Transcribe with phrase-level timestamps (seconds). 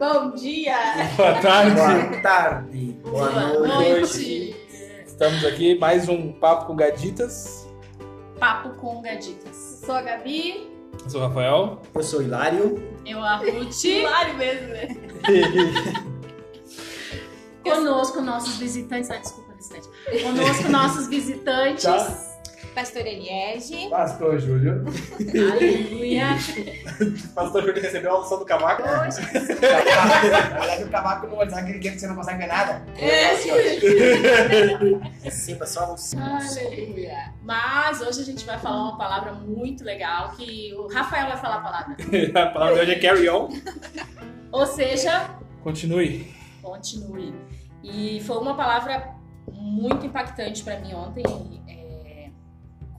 [0.00, 0.78] Bom dia!
[1.14, 1.74] Boa tarde.
[1.74, 2.98] Boa tarde.
[3.02, 3.68] Boa noite.
[3.68, 4.56] noite!
[5.06, 7.68] Estamos aqui mais um papo com gaditas.
[8.38, 9.82] Papo com Gaditas.
[9.84, 10.72] Sou a Gabi.
[11.04, 11.82] Eu sou o Rafael.
[11.94, 12.82] Eu sou Hilário.
[13.04, 13.74] Eu, a Ruth.
[13.84, 14.88] Hilário mesmo, né?
[17.62, 19.10] Conosco, nossos visitantes.
[19.10, 19.88] Ah, desculpa, visitante.
[20.22, 21.84] Conosco, nossos visitantes.
[21.84, 22.29] Tchau.
[22.80, 23.90] Pastor Eliege.
[23.90, 24.86] Pastor Júlio.
[25.52, 26.28] Aleluia.
[27.36, 28.80] Pastor Júlio recebeu a unção do cavaco.
[28.82, 29.20] Hoje.
[29.20, 32.82] Na verdade, o cavaco não vai dizer aquele dia que você não consegue ver nada.
[32.96, 33.34] É.
[35.22, 37.34] É sempre só um Aleluia.
[37.42, 41.56] Mas hoje a gente vai falar uma palavra muito legal que o Rafael vai falar
[41.56, 41.96] a palavra.
[42.34, 43.50] A palavra de hoje é carry on.
[44.50, 45.28] Ou seja,
[45.62, 46.32] Continue.
[46.62, 47.34] continue.
[47.84, 49.14] E foi uma palavra
[49.52, 51.22] muito impactante para mim ontem.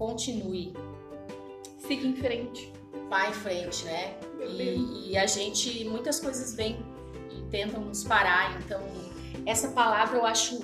[0.01, 0.73] Continue.
[1.77, 2.73] Siga em frente.
[3.07, 4.15] Vai em frente, né?
[4.39, 6.83] E, e a gente, muitas coisas vêm
[7.29, 8.59] e tentam nos parar.
[8.59, 8.81] Então,
[9.45, 10.59] essa palavra eu acho.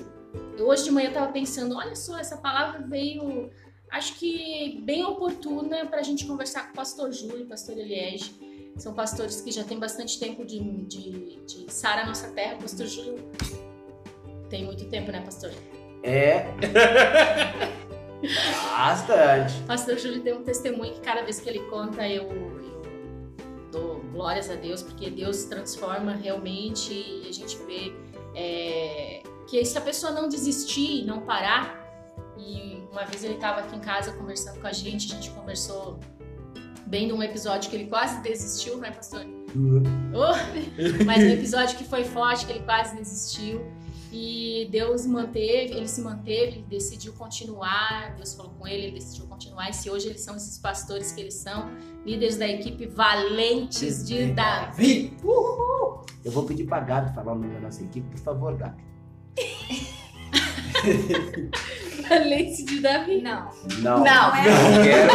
[0.59, 3.51] Hoje de manhã eu tava pensando, olha só, essa palavra veio,
[3.91, 7.77] acho que bem oportuna para a gente conversar com o pastor Júlio e o pastor
[7.77, 8.33] Eliege.
[8.75, 12.57] São pastores que já têm bastante tempo de, de, de sarar a nossa terra.
[12.57, 13.23] Pastor Júlio
[14.49, 15.51] tem muito tempo, né, pastor?
[16.01, 16.47] É.
[18.21, 19.53] Bastante.
[19.67, 22.81] Pastor Júlio tem um testemunho que cada vez que ele conta eu, eu
[23.71, 27.93] dou glórias a Deus, porque Deus transforma realmente e a gente vê
[28.35, 31.85] é, que se a pessoa não desistir, não parar,
[32.37, 35.99] e uma vez ele estava aqui em casa conversando com a gente, a gente conversou
[36.85, 39.25] bem de um episódio que ele quase desistiu, né, pastor?
[40.13, 40.35] Oh,
[41.05, 43.65] mas um episódio que foi forte, que ele quase desistiu.
[44.11, 48.15] E Deus manteve, ele se manteve, ele decidiu continuar.
[48.15, 49.69] Deus falou com ele, ele decidiu continuar.
[49.69, 51.69] E se hoje eles são esses pastores que eles são,
[52.05, 55.17] líderes da equipe valentes de Davi.
[55.23, 56.05] Uhul.
[56.23, 58.83] Eu vou pedir pra Gabi falar o nome da nossa equipe, por favor, Gabi.
[62.07, 63.21] Valente de Davi.
[63.21, 63.49] Não.
[63.79, 64.03] Não.
[64.03, 65.11] Não, é Eu quero,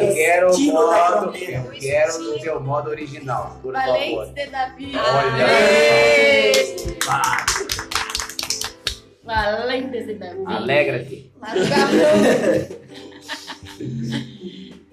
[0.00, 4.34] eu quero o modo, eu quero no teu modo original, por Valentes favor.
[4.34, 4.92] de Davi.
[4.96, 5.46] Olha.
[5.46, 6.52] Aê!
[9.32, 10.42] Valentes Davi.
[10.44, 11.32] Alegra-te.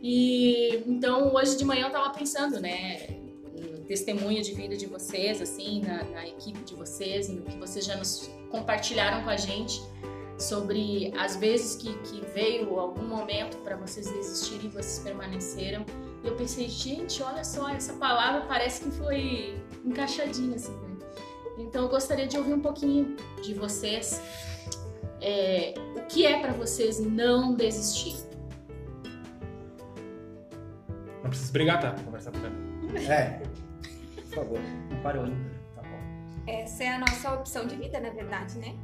[0.01, 3.07] E então hoje de manhã eu tava pensando, né,
[3.53, 7.85] no testemunho de vida de vocês, assim, na, na equipe de vocês, no que vocês
[7.85, 9.81] já nos compartilharam com a gente
[10.37, 15.85] sobre as vezes que, que veio algum momento para vocês desistirem e vocês permaneceram.
[16.23, 20.88] E eu pensei, gente, olha só, essa palavra parece que foi encaixadinha, assim?
[21.59, 24.21] Então eu gostaria de ouvir um pouquinho de vocês.
[25.21, 28.15] é, o que é para vocês não desistir?
[31.21, 31.91] Não precisa brigar, tá?
[32.03, 33.05] Conversar com ele.
[33.05, 33.41] É.
[34.15, 34.59] Por favor,
[34.89, 35.51] não parou ainda.
[35.75, 36.47] Tá bom.
[36.47, 38.75] Essa é a nossa opção de vida, na verdade, né?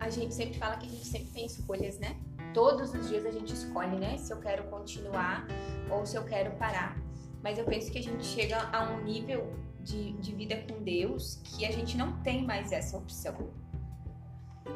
[0.00, 2.16] A gente sempre fala que a gente sempre tem escolhas, né?
[2.54, 4.16] Todos os dias a gente escolhe, né?
[4.16, 5.46] Se eu quero continuar
[5.90, 6.96] ou se eu quero parar.
[7.42, 9.52] Mas eu penso que a gente chega a um nível
[9.88, 13.34] de, de vida com Deus que a gente não tem mais essa opção.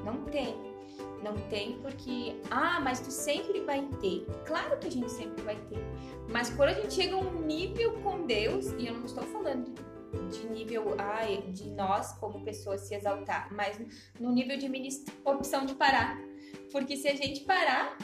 [0.04, 0.56] Não tem.
[1.22, 4.26] Não tem porque, ah, mas tu sempre vai ter.
[4.46, 5.78] Claro que a gente sempre vai ter.
[6.30, 9.72] Mas quando a gente chega a um nível com Deus, e eu não estou falando
[10.30, 13.80] de nível ai, de nós como pessoas se exaltar, mas
[14.18, 14.68] no nível de
[15.24, 16.18] opção de parar.
[16.72, 17.96] Porque se a gente parar,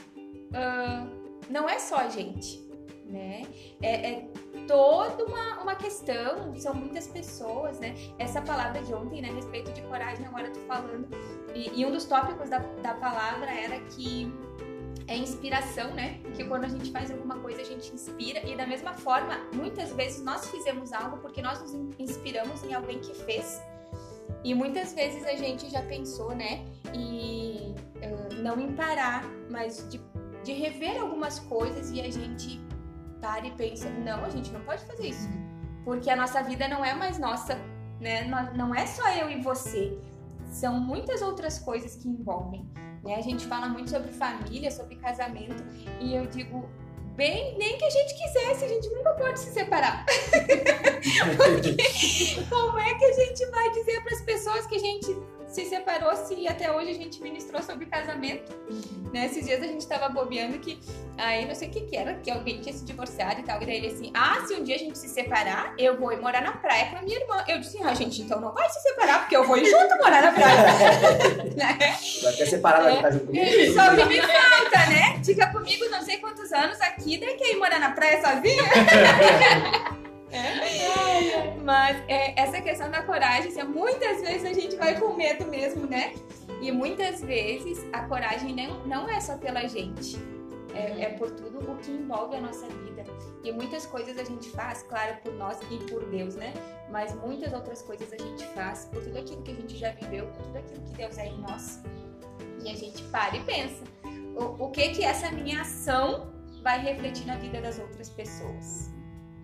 [0.54, 1.06] ah,
[1.50, 2.60] não é só a gente,
[3.06, 3.42] né?
[3.82, 4.28] É, é
[4.68, 7.96] toda uma, uma questão, são muitas pessoas, né?
[8.18, 11.08] Essa palavra de ontem, né, respeito de coragem, agora eu tô falando.
[11.54, 14.32] E, e um dos tópicos da, da palavra era que
[15.08, 16.20] é inspiração, né?
[16.36, 18.46] Que quando a gente faz alguma coisa, a gente inspira.
[18.46, 22.74] E da mesma forma, muitas vezes nós fizemos algo porque nós nos in- inspiramos em
[22.74, 23.60] alguém que fez.
[24.44, 26.62] E muitas vezes a gente já pensou, né?
[26.94, 29.98] E ah, não em parar, mas de,
[30.44, 32.60] de rever algumas coisas e a gente
[33.20, 35.28] para e pensa, não, a gente não pode fazer isso.
[35.84, 37.56] Porque a nossa vida não é mais nossa,
[38.00, 38.24] né?
[38.54, 39.98] Não- é só eu e você.
[40.50, 42.68] São muitas outras coisas que envolvem.
[43.04, 43.14] Né?
[43.16, 45.62] A gente fala muito sobre família, sobre casamento,
[46.00, 46.68] e eu digo,
[47.14, 50.04] bem, nem que a gente quisesse, a gente nunca pode se separar.
[51.36, 51.76] Porque
[52.48, 55.16] como é que a gente vai dizer para as pessoas que a gente
[55.48, 58.52] se separou se até hoje a gente ministrou sobre casamento?
[59.12, 59.26] Né?
[59.26, 60.78] Esses dias a gente tava bobeando que
[61.16, 63.66] aí não sei o que que era, que alguém tinha se divorciado e tal, e
[63.66, 66.42] daí ele assim, ah, se um dia a gente se separar, eu vou ir morar
[66.42, 67.42] na praia com a minha irmã.
[67.48, 70.22] Eu disse, ah, gente, então não vai se separar, porque eu vou ir junto morar
[70.22, 70.56] na praia.
[71.56, 71.78] né?
[72.22, 72.82] Vai até separar É.
[72.82, 73.72] vai estar junto comigo.
[73.74, 75.22] Só que me falta, né?
[75.24, 78.62] Fica comigo não sei quantos anos aqui, daí quer ir morar na praia sozinha?
[80.30, 81.56] É.
[81.62, 85.86] Mas é, essa questão da coragem, assim, muitas vezes a gente vai com medo mesmo,
[85.86, 86.14] né?
[86.60, 90.18] E muitas vezes a coragem não, não é só pela gente,
[90.74, 93.04] é, é por tudo o que envolve a nossa vida.
[93.44, 96.52] E muitas coisas a gente faz, claro, por nós e por Deus, né?
[96.90, 100.26] Mas muitas outras coisas a gente faz por tudo aquilo que a gente já viveu,
[100.26, 101.80] por tudo aquilo que Deus é em nós.
[102.64, 103.84] E a gente para e pensa:
[104.36, 106.32] o, o que que essa minha ação
[106.62, 108.90] vai refletir na vida das outras pessoas?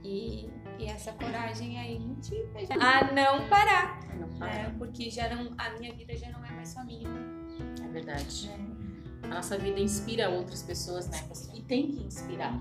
[0.03, 2.49] E, e essa coragem aí tira
[2.81, 4.37] a não parar, Não né?
[4.39, 4.71] para.
[4.79, 7.09] Porque já não, a minha vida já não é mais só minha.
[7.85, 8.49] É verdade.
[8.49, 8.59] né?
[9.23, 11.19] A nossa vida inspira outras pessoas, né?
[11.55, 12.61] E tem que inspirar.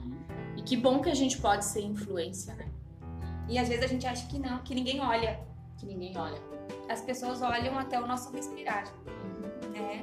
[0.56, 2.70] E que bom que a gente pode ser influência, né?
[3.50, 5.40] E às vezes a gente acha que não, que ninguém olha.
[5.78, 6.40] Que ninguém olha.
[6.90, 8.86] As pessoas olham até o nosso respirar,
[9.74, 10.02] né?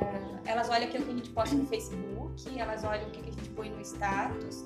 [0.00, 2.09] Ah, elas olham aquilo que a gente posta no Facebook,
[2.58, 4.64] elas olham o que que a gente põe no status.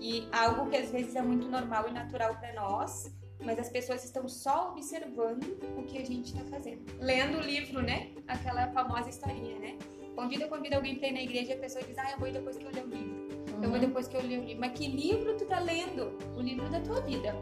[0.00, 4.04] E algo que às vezes é muito normal e natural para nós, mas as pessoas
[4.04, 6.84] estão só observando o que a gente está fazendo.
[6.98, 8.10] Lendo o livro, né?
[8.26, 9.78] Aquela famosa historinha, né?
[10.14, 12.32] Convida, convida alguém para ir na igreja e a pessoa diz, ah, eu vou ir
[12.32, 13.28] depois que eu ler o livro.
[13.62, 14.60] Eu vou depois que eu ler o livro.
[14.60, 16.18] Mas que livro tu tá lendo?
[16.36, 17.34] O livro da tua vida.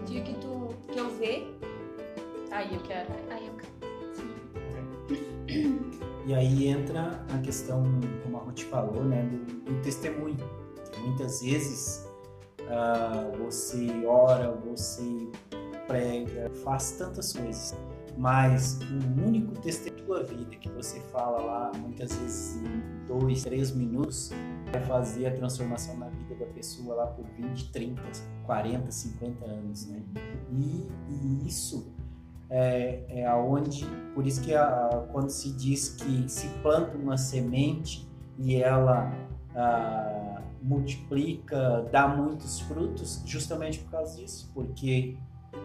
[0.00, 1.58] O dia que tu que eu ver,
[2.54, 3.10] Aí eu quero.
[3.30, 3.83] aí eu quero.
[6.26, 7.82] E aí entra a questão,
[8.22, 10.36] como a Ruth falou, né, do, do testemunho.
[11.04, 12.08] Muitas vezes
[12.68, 15.28] ah, você ora, você
[15.86, 17.76] prega, faz tantas coisas,
[18.16, 23.42] mas o único testemunho da tua vida que você fala lá, muitas vezes em dois,
[23.42, 24.30] três minutos,
[24.72, 28.02] vai fazer a transformação na vida da pessoa lá por 20, 30,
[28.44, 30.02] 40, 50 anos, né?
[30.50, 31.93] E, e isso
[32.56, 33.84] é, é aonde,
[34.14, 38.08] por isso que a- quando se diz que se planta uma semente
[38.38, 39.12] e ela
[39.56, 45.16] ah, multiplica, dá muitos frutos, justamente por causa disso, porque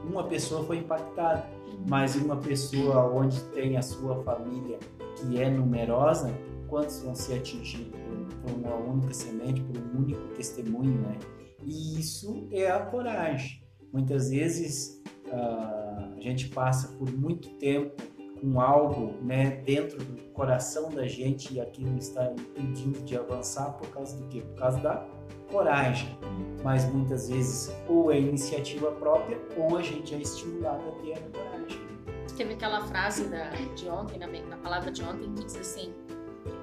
[0.04, 1.46] uma pessoa foi impactada,
[1.88, 4.80] mas uma pessoa onde tem a sua família
[5.16, 6.32] que é numerosa,
[6.68, 11.18] quantos vão ser atingidos por, por uma única semente, por um único testemunho, né?
[11.64, 13.62] E isso é a coragem.
[13.94, 15.02] Muitas vezes
[15.32, 15.89] ah,
[16.20, 18.02] a gente passa por muito tempo
[18.40, 23.90] com algo né, dentro do coração da gente e aquilo está impedindo de avançar por
[23.90, 24.42] causa do quê?
[24.42, 25.06] Por causa da
[25.52, 26.18] coragem.
[26.64, 31.22] Mas muitas vezes ou é iniciativa própria ou a gente é estimulado a ter a
[31.30, 31.90] coragem.
[32.38, 35.94] Teve aquela frase da, de ontem, na, na palavra de ontem, que diz assim: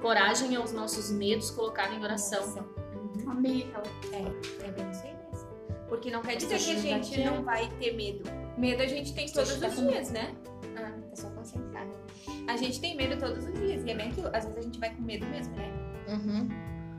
[0.01, 2.67] coragem é os nossos medos colocados em oração.
[3.27, 3.85] Amei aquela.
[4.13, 5.49] É, é bem isso aí mesmo.
[5.87, 8.23] Porque não quer dizer que a gente gente não vai ter medo.
[8.57, 10.35] Medo a gente tem todos os dias, né?
[10.75, 11.91] Ah, tá só concentrado.
[12.47, 13.83] A gente tem medo todos os dias.
[13.85, 14.27] E é bem aquilo.
[14.33, 15.71] Às vezes a gente vai com medo mesmo, né?
[16.07, 16.49] Uhum.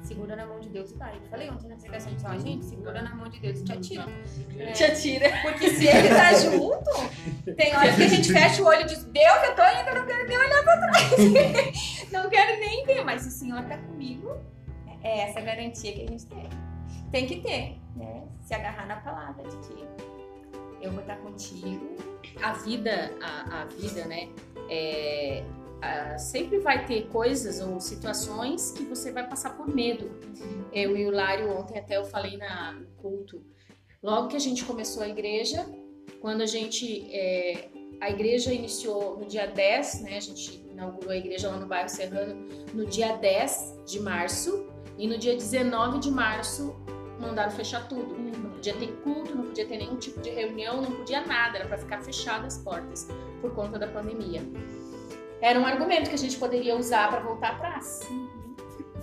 [0.03, 1.17] Segura na mão de Deus e vai.
[1.17, 3.73] Eu falei ontem na pregação de a gente, segura na mão de Deus e te
[3.73, 4.07] atira.
[4.57, 5.31] É, Te atira.
[5.43, 9.03] Porque se ele tá junto, tem horas que a gente fecha o olho e diz,
[9.05, 12.07] Deus, eu tô indo, eu não quero nem olhar pra trás.
[12.13, 14.37] não quero nem ver, mas se o Senhor tá comigo,
[15.03, 16.49] é essa garantia que a gente tem.
[17.11, 18.23] Tem que ter, né?
[18.43, 19.85] Se agarrar na palavra de que
[20.81, 21.97] eu vou estar contigo.
[22.43, 24.29] a vida, a, a vida, né?
[24.69, 25.45] é,
[25.81, 30.11] a- sempre vai ter coisas ou situações que você vai passar por medo.
[30.73, 33.43] Eu e o Lário ontem até eu falei na, no culto.
[34.03, 35.67] Logo que a gente começou a igreja,
[36.21, 37.69] quando a gente é,
[38.01, 40.17] a igreja iniciou no dia 10, né?
[40.17, 44.67] A gente inaugurou a igreja lá no bairro Serrano no dia 10 de março
[44.97, 46.77] e no dia 19 de março
[47.21, 48.15] mandaram fechar tudo.
[48.59, 51.79] Podia ter culto, não podia ter nenhum tipo de reunião, não podia nada, era para
[51.79, 53.07] ficar fechadas as portas
[53.41, 54.43] por conta da pandemia.
[55.41, 58.01] Era um argumento que a gente poderia usar para voltar atrás.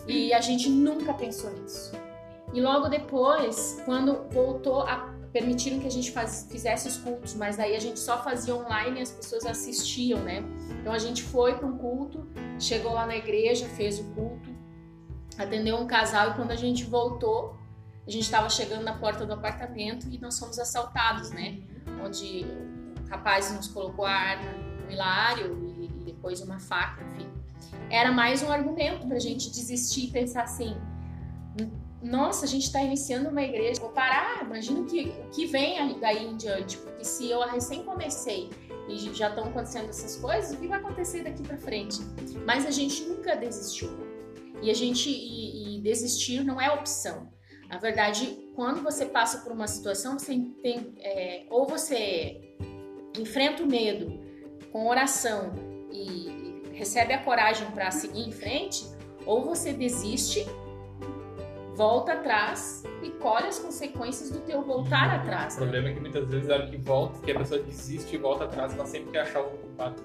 [0.06, 1.94] E a gente nunca pensou nisso.
[2.54, 7.58] E logo depois, quando voltou a permitiram que a gente faz- fizesse os cultos, mas
[7.58, 10.44] daí a gente só fazia online e as pessoas assistiam, né?
[10.82, 12.26] Então a gente foi para um culto,
[12.58, 14.50] chegou lá na igreja, fez o culto,
[15.38, 17.58] atendeu um casal e quando a gente voltou,
[18.08, 21.60] a gente estava chegando na porta do apartamento e nós fomos assaltados, né?
[22.04, 22.46] Onde
[23.04, 24.52] o rapaz nos colocou a arma
[24.84, 27.30] no hilário e, e depois uma faca, enfim.
[27.90, 30.76] Era mais um argumento pra gente desistir e pensar assim:
[32.02, 36.00] nossa, a gente está iniciando uma igreja, vou parar, imagina o que, o que vem
[36.00, 38.52] daí em diante, porque se eu recém comecei
[38.88, 42.00] e já estão acontecendo essas coisas, o que vai acontecer daqui para frente?
[42.46, 43.90] Mas a gente nunca desistiu.
[44.62, 47.28] E a gente e, e desistir não é opção.
[47.70, 52.56] Na verdade, quando você passa por uma situação, você tem é, ou você
[53.18, 54.20] enfrenta o medo
[54.72, 55.54] com oração
[55.92, 58.86] e, e recebe a coragem para seguir em frente,
[59.26, 60.46] ou você desiste,
[61.76, 65.56] volta atrás e colhe as consequências do teu voltar O atrás.
[65.56, 65.62] né?
[65.62, 68.46] problema é que muitas vezes a hora que volta, que a pessoa desiste e volta
[68.46, 70.02] atrás, ela sempre quer achar o culpado.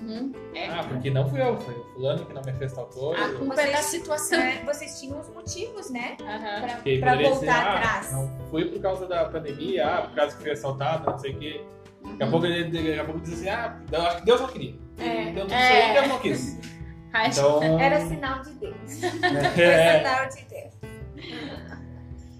[0.00, 0.32] Uhum.
[0.54, 0.66] É.
[0.68, 3.24] Ah, porque não fui eu, foi o fulano que não me fez tal coisa.
[3.24, 4.38] A culpa é da situação.
[4.40, 6.16] É, vocês tinham os motivos, né?
[6.22, 6.60] Aham.
[6.82, 8.12] Pra, pra voltar dizer, ah, atrás.
[8.12, 11.38] Não foi por causa da pandemia, ah, por causa que fui assaltado, não sei o
[11.38, 11.64] quê.
[12.02, 12.30] Daqui a Uhum.
[12.30, 14.74] pouco ele daqui a pouco diz assim, ah, eu acho que Deus não queria.
[14.98, 15.22] É.
[15.24, 15.62] Então tudo É.
[15.78, 16.58] isso aí Deus não quis.
[17.12, 17.80] Então.
[17.80, 19.00] Era sinal de Deus.
[19.54, 20.74] Foi é, sinal de Deus.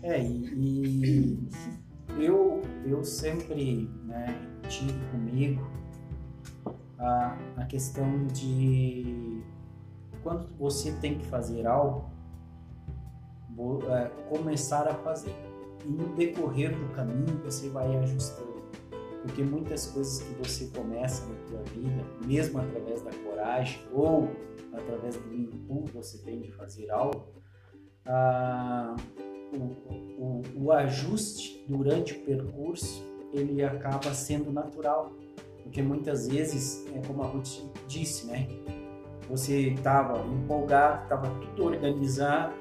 [0.04, 4.34] É, e, e eu, eu sempre né,
[4.68, 5.69] tive comigo
[7.00, 9.42] a, a questão de
[10.22, 12.04] quando você tem que fazer algo,
[13.54, 15.34] vo- é, começar a fazer.
[15.84, 18.50] E no decorrer do caminho você vai ajustando.
[19.22, 24.30] Porque muitas coisas que você começa na tua vida, mesmo através da coragem ou
[24.72, 27.26] através do impulso que você tem de fazer algo,
[28.06, 28.94] ah,
[29.52, 35.12] o, o, o ajuste durante o percurso ele acaba sendo natural
[35.70, 38.48] porque muitas vezes é como a Ruth disse né?
[39.28, 42.52] Você estava empolgado estava tudo organizado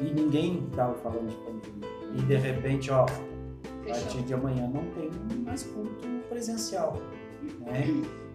[0.00, 4.84] e ninguém estava falando de pandemia e de repente ó a partir de amanhã não
[4.90, 5.08] tem
[5.44, 6.96] mais culto presencial
[7.60, 7.84] né?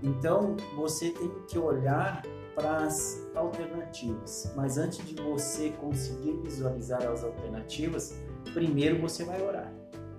[0.02, 2.22] Então você tem que olhar
[2.56, 4.54] para as alternativas.
[4.56, 8.18] Mas antes de você conseguir visualizar as alternativas,
[8.54, 9.72] primeiro você vai orar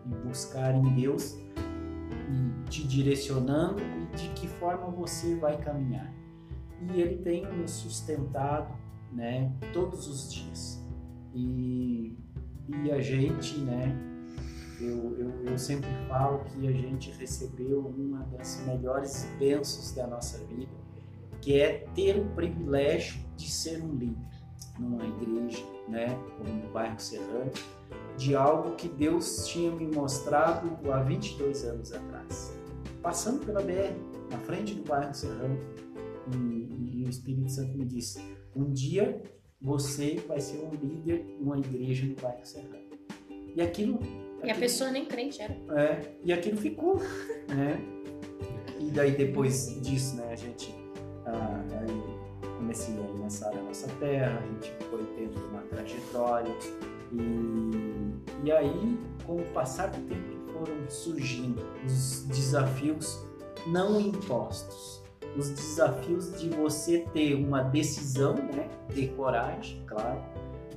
[0.07, 1.42] e buscar em Deus
[2.69, 6.13] te direcionando e de que forma você vai caminhar.
[6.93, 8.75] E Ele tem nos sustentado,
[9.13, 10.85] né, todos os dias.
[11.35, 12.17] E,
[12.85, 13.97] e a gente, né,
[14.81, 20.39] eu, eu, eu sempre falo que a gente recebeu uma das melhores bênçãos da nossa
[20.47, 20.83] vida
[21.43, 24.33] que é ter o privilégio de ser um líder
[24.79, 27.51] numa igreja, né, como no bairro Serrano,
[28.17, 32.57] de algo que Deus tinha me mostrado há 22 anos atrás.
[33.03, 33.95] Passando pela BR,
[34.31, 35.59] na frente do bairro Serrano,
[36.35, 38.21] e, e o Espírito Santo me disse:
[38.55, 39.21] um dia
[39.61, 42.91] você vai ser um líder numa igreja no bairro Serrano.
[43.57, 43.99] E aquilo.
[44.03, 45.53] E a aquilo- pessoa nem crente era.
[45.77, 46.99] é, e aquilo ficou,
[47.49, 47.81] né?
[48.79, 50.75] E daí depois disso, né, a gente
[51.27, 51.63] ah,
[52.59, 56.53] comecei a nessa área nossa terra, a gente foi tendo uma trajetória
[57.13, 57.17] e,
[58.43, 63.25] e aí com o passar do tempo foram surgindo os desafios
[63.67, 65.03] não impostos,
[65.37, 70.21] os desafios de você ter uma decisão, né, ter coragem, claro,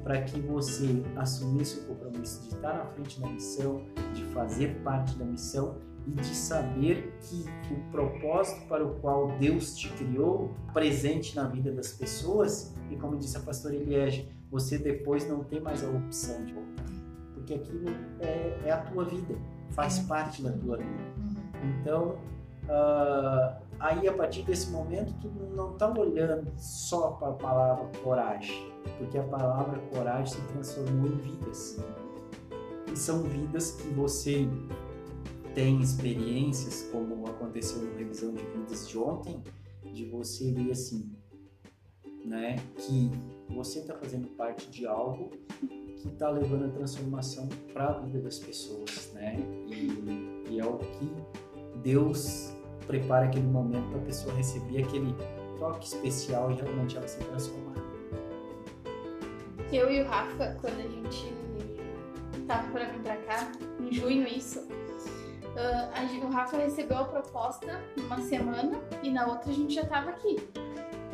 [0.03, 5.15] para que você assumisse o compromisso de estar na frente da missão, de fazer parte
[5.17, 11.36] da missão e de saber que o propósito para o qual Deus te criou presente
[11.36, 15.84] na vida das pessoas e como disse a pastora Eliege, você depois não tem mais
[15.84, 16.86] a opção de voltar,
[17.45, 19.35] porque aquilo é, é a tua vida,
[19.69, 21.03] faz parte da tua vida.
[21.63, 22.17] Então,
[22.67, 28.71] ah, aí a partir desse momento, tu não está olhando só para a palavra coragem,
[28.97, 31.77] porque a palavra coragem se transformou em vidas.
[32.91, 34.47] E são vidas que você
[35.53, 39.41] tem experiências, como aconteceu na revisão de vidas de ontem,
[39.93, 41.11] de você ver assim,
[42.25, 43.11] né, que
[43.49, 45.29] você está fazendo parte de algo
[46.05, 49.38] que está levando a transformação para a vida das pessoas, né?
[49.67, 51.12] E, e é o que
[51.81, 52.53] Deus
[52.85, 55.15] prepara aquele momento para a pessoa receber aquele
[55.57, 57.75] toque especial e realmente ela se transformar.
[59.71, 61.33] Eu e o Rafa, quando a gente
[62.47, 64.67] tava pra vir pra cá, em junho isso,
[65.57, 65.91] ah,
[66.24, 70.38] o Rafa recebeu a proposta numa semana e na outra a gente já tava aqui,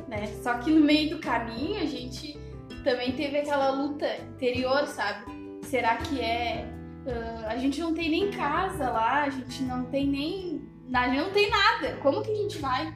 [0.07, 0.27] né?
[0.43, 2.37] Só que no meio do caminho a gente
[2.83, 5.25] também teve aquela luta interior, sabe?
[5.63, 6.65] Será que é...
[7.07, 10.69] ah, a gente não tem nem casa lá, a gente não tem nem...
[10.93, 12.93] A gente não tem nada, como que a gente vai,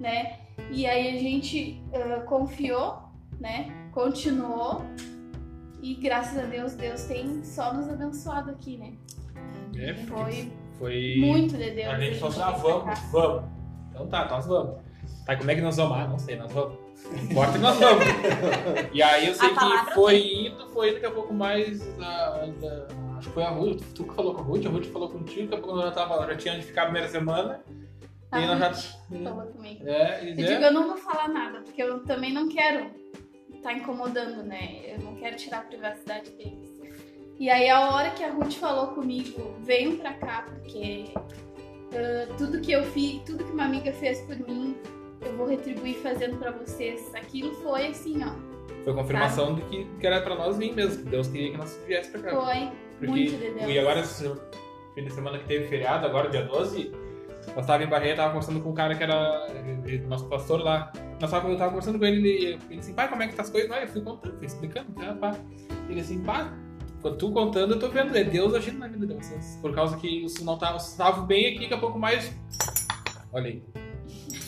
[0.00, 0.38] né?
[0.70, 3.02] E aí a gente ah, confiou,
[3.40, 3.70] né?
[3.92, 4.82] Continuou
[5.82, 8.94] e graças a Deus, Deus tem só nos abençoado aqui, né?
[9.76, 11.16] É, Foi foi.
[11.18, 11.88] muito de Deus.
[11.88, 13.44] A gente falou assim, ah, vamos, vamos.
[13.90, 14.80] Então tá, nós vamos.
[15.24, 15.96] Tá, como é que nós vamos?
[15.96, 16.78] Ah, não sei, nós vamos.
[17.12, 18.04] Importa que nós vamos.
[18.92, 21.80] E aí eu sei A que foi indo, foi indo, daqui a pouco mais.
[21.96, 22.86] da- da-
[23.18, 25.42] acho que foi a Ruth, tu que falou com a Ruth, a Ruth falou contigo,
[25.50, 27.62] daqui a pouco nós já tava, já tinha de ficar a primeira semana.
[28.32, 28.72] E nós já.
[29.22, 29.86] Falou comigo.
[29.88, 32.90] É, e Eu digo, é, eu não vou falar nada, porque eu também não quero
[33.54, 34.80] estar incomodando, né?
[34.86, 36.74] Eu não quero tirar a privacidade deles.
[37.38, 41.04] E aí a hora que a Ruth falou comigo, venham pra cá, porque
[41.92, 44.76] ah, tudo que eu fiz, tudo que uma amiga fez por mim,
[45.24, 47.14] eu vou retribuir fazendo pra vocês.
[47.14, 48.32] Aquilo foi assim, ó,
[48.84, 51.80] Foi confirmação de que, que era pra nós vir mesmo, que Deus queria que nós
[51.86, 52.30] viesse pra cá.
[52.30, 52.70] Foi.
[52.98, 53.70] Porque, Muito de Deus.
[53.70, 54.30] E agora, esse
[54.94, 56.92] fim de semana que teve feriado, agora dia 12,
[57.54, 59.46] nós tava em Barreira, tava conversando com um cara que era
[59.86, 60.92] eh, nosso pastor lá.
[61.20, 63.34] Nós tava, eu tava conversando com ele e ele, ele assim, pai, como é que
[63.34, 63.68] tá as coisas?
[63.68, 65.36] Não, eu fui contando, fui explicando, tá, pá.
[65.88, 66.52] Ele assim, pá,
[67.02, 69.58] quando tu contando, eu tô vendo, é Deus agindo na vida de vocês.
[69.60, 72.32] Por causa que os não estavam estavam bem aqui, daqui a pouco mais.
[73.32, 73.83] Olha aí.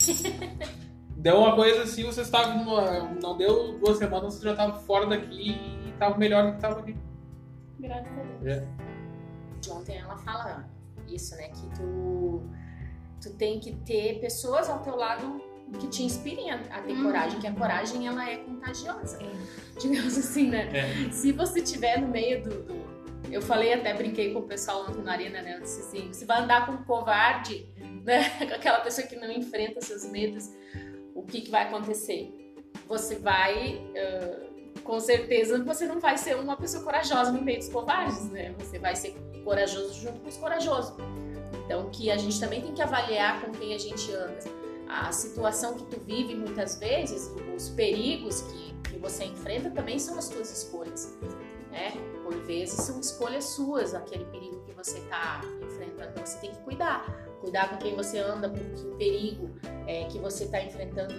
[1.17, 2.59] Deu uma coisa assim, vocês estavam.
[2.65, 5.51] numa- Não deu duas semanas, vocês já estavam fora daqui
[5.85, 6.97] e estavam melhor do que estavam aqui.
[7.81, 8.65] Graças a Deus.
[9.61, 10.69] de ontem ela fala
[11.09, 11.49] isso, né?
[11.49, 12.43] Que tu,
[13.21, 15.41] tu tem que ter pessoas ao teu lado
[15.81, 17.05] que te inspirem a, a ter Uhum.
[17.05, 19.19] coragem, que a coragem ela é contagiosa.
[19.81, 20.69] Digamos assim, né?
[20.73, 21.11] É.
[21.11, 22.87] Se você estiver no meio do, do-
[23.33, 25.57] Eu falei até, brinquei com o pessoal ontem na arena, né?
[25.57, 27.67] Eu disse assim, você vai andar com um covarde,
[28.07, 28.39] né?
[28.55, 30.51] Aquela pessoa que não enfrenta seus medos,
[31.15, 32.55] o que, que vai acontecer?
[32.87, 33.85] Você vai...
[33.97, 34.47] ah,
[34.85, 38.55] com certeza você não vai ser uma pessoa corajosa no meio dos covardes, né?
[38.59, 40.95] Você vai ser corajoso junto com os corajosos.
[41.65, 44.39] Então, que a gente também tem que avaliar com quem a gente anda.
[44.89, 50.17] A situação que tu vive muitas vezes, os perigos que, que você enfrenta também são
[50.17, 51.19] as tuas escolhas,
[51.73, 51.93] né?
[52.23, 56.11] Por vezes são escolhas suas, aquele perigo que você está enfrentando.
[56.11, 57.26] Então, você tem que cuidar.
[57.47, 59.51] Cuidar com quem você anda, com que perigo
[59.87, 61.15] é, que você está enfrentando.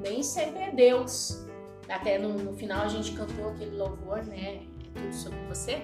[0.00, 1.44] Nem sempre é Deus.
[1.88, 4.60] Até no, no final a gente cantou aquele louvor, né?
[4.94, 5.82] É tudo sobre você.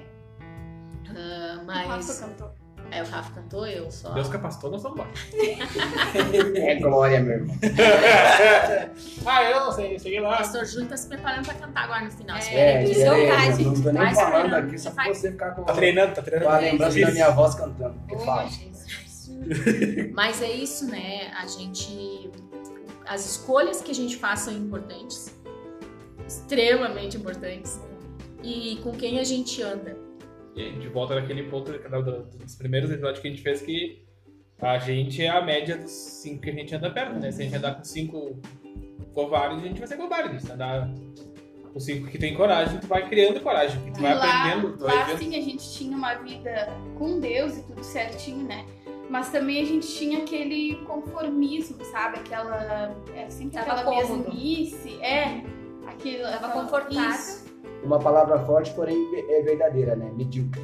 [1.11, 1.89] Ah, mas.
[1.89, 2.51] Rafa cantou.
[2.93, 4.13] É, o Rafa cantou, eu só.
[4.13, 5.11] Deus capacitou, nós vamos embora.
[6.57, 7.57] É glória, meu irmão.
[9.27, 10.37] ah, eu não sei, cheguei O lá.
[10.39, 12.37] pastor Júnior tá se preparando pra cantar agora no final.
[12.37, 12.41] É.
[12.41, 15.65] Espera É, seu é, pai, não tô nem falando aqui, só pra você ficar com,
[15.65, 16.51] Tá treinando, tá com treinando.
[16.55, 17.99] a lembrança da minha voz cantando.
[18.09, 18.49] Que fala.
[20.13, 21.31] Mas é isso, né?
[21.33, 22.31] A gente.
[23.07, 25.35] As escolhas que a gente faz são importantes,
[26.27, 27.81] extremamente importantes.
[28.43, 29.97] E com quem a gente anda.
[30.55, 34.09] E a gente volta naquele ponto dos primeiros episódios que a gente fez que
[34.61, 37.31] a gente é a média dos cinco que a gente anda perto, né?
[37.31, 38.41] Se a gente andar com cinco
[39.15, 40.43] covardes, a gente vai ser covarde.
[40.43, 40.91] Se andar
[41.73, 44.97] com cinco que tem coragem, tu vai criando coragem, tu vai lá, aprendendo, tu vai
[44.97, 45.19] lá vendo.
[45.19, 48.67] sim a gente tinha uma vida com Deus e tudo certinho, né?
[49.09, 52.19] Mas também a gente tinha aquele conformismo, sabe?
[52.19, 52.95] Aquela.
[53.15, 54.25] É sempre Tava aquela cômodo.
[54.33, 54.99] mesmice.
[55.03, 55.43] É.
[55.87, 57.11] Aquilo, Tava aquela- confortável.
[57.11, 57.49] Isso.
[57.83, 58.97] Uma palavra forte, porém
[59.31, 60.11] é verdadeira, né?
[60.15, 60.61] Medíocre.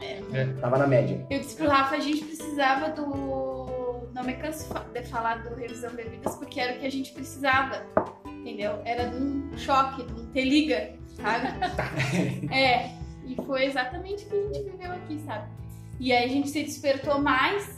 [0.00, 0.20] É.
[0.60, 1.26] Tava na média.
[1.28, 4.06] Eu disse pro Rafa, a gente precisava do.
[4.14, 7.12] Não me canso de falar do revisão de vidas porque era o que a gente
[7.12, 7.84] precisava.
[8.26, 8.78] Entendeu?
[8.84, 11.48] Era de um choque, de um te liga, sabe?
[12.54, 12.92] é.
[13.26, 15.48] E foi exatamente o que a gente viveu aqui, sabe?
[16.00, 17.77] E aí a gente se despertou mais?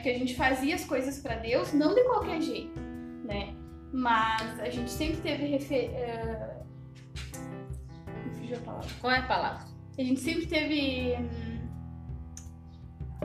[0.00, 2.80] Porque a gente fazia as coisas pra Deus, não de qualquer jeito,
[3.22, 3.54] né?
[3.92, 5.90] Mas a gente sempre teve refer...
[8.38, 8.88] fugiu a palavra.
[8.98, 9.66] Qual é a palavra?
[9.98, 11.16] A gente sempre teve.
[11.18, 11.68] hum,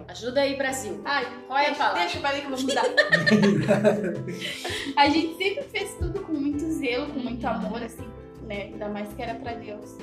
[0.09, 1.01] Ajuda aí, Brasil.
[1.05, 2.01] Ai, Qual é a palavra?
[2.01, 2.83] Deixa, peraí que eu vou mudar.
[4.97, 8.05] a gente sempre fez tudo com muito zelo, com muito amor, assim,
[8.41, 8.63] né?
[8.63, 9.97] Ainda mais que era pra Deus.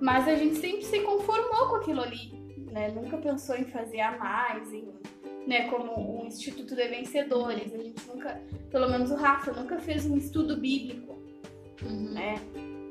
[0.00, 2.32] Mas a gente sempre se conformou com aquilo ali,
[2.74, 2.88] né?
[2.88, 4.92] Nunca pensou em fazer a mais, em,
[5.46, 5.70] né?
[5.70, 7.72] Como um Instituto de Vencedores.
[7.72, 11.16] A gente nunca, pelo menos o Rafa, nunca fez um estudo bíblico,
[12.12, 12.34] né?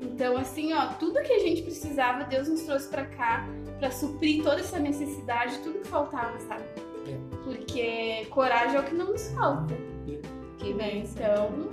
[0.01, 3.45] Então, assim, ó, tudo que a gente precisava, Deus nos trouxe pra cá
[3.77, 6.63] pra suprir toda essa necessidade, tudo que faltava, sabe?
[7.43, 9.73] Porque coragem é o que não nos falta.
[10.59, 10.91] Que né?
[10.91, 11.03] bem.
[11.03, 11.69] Então,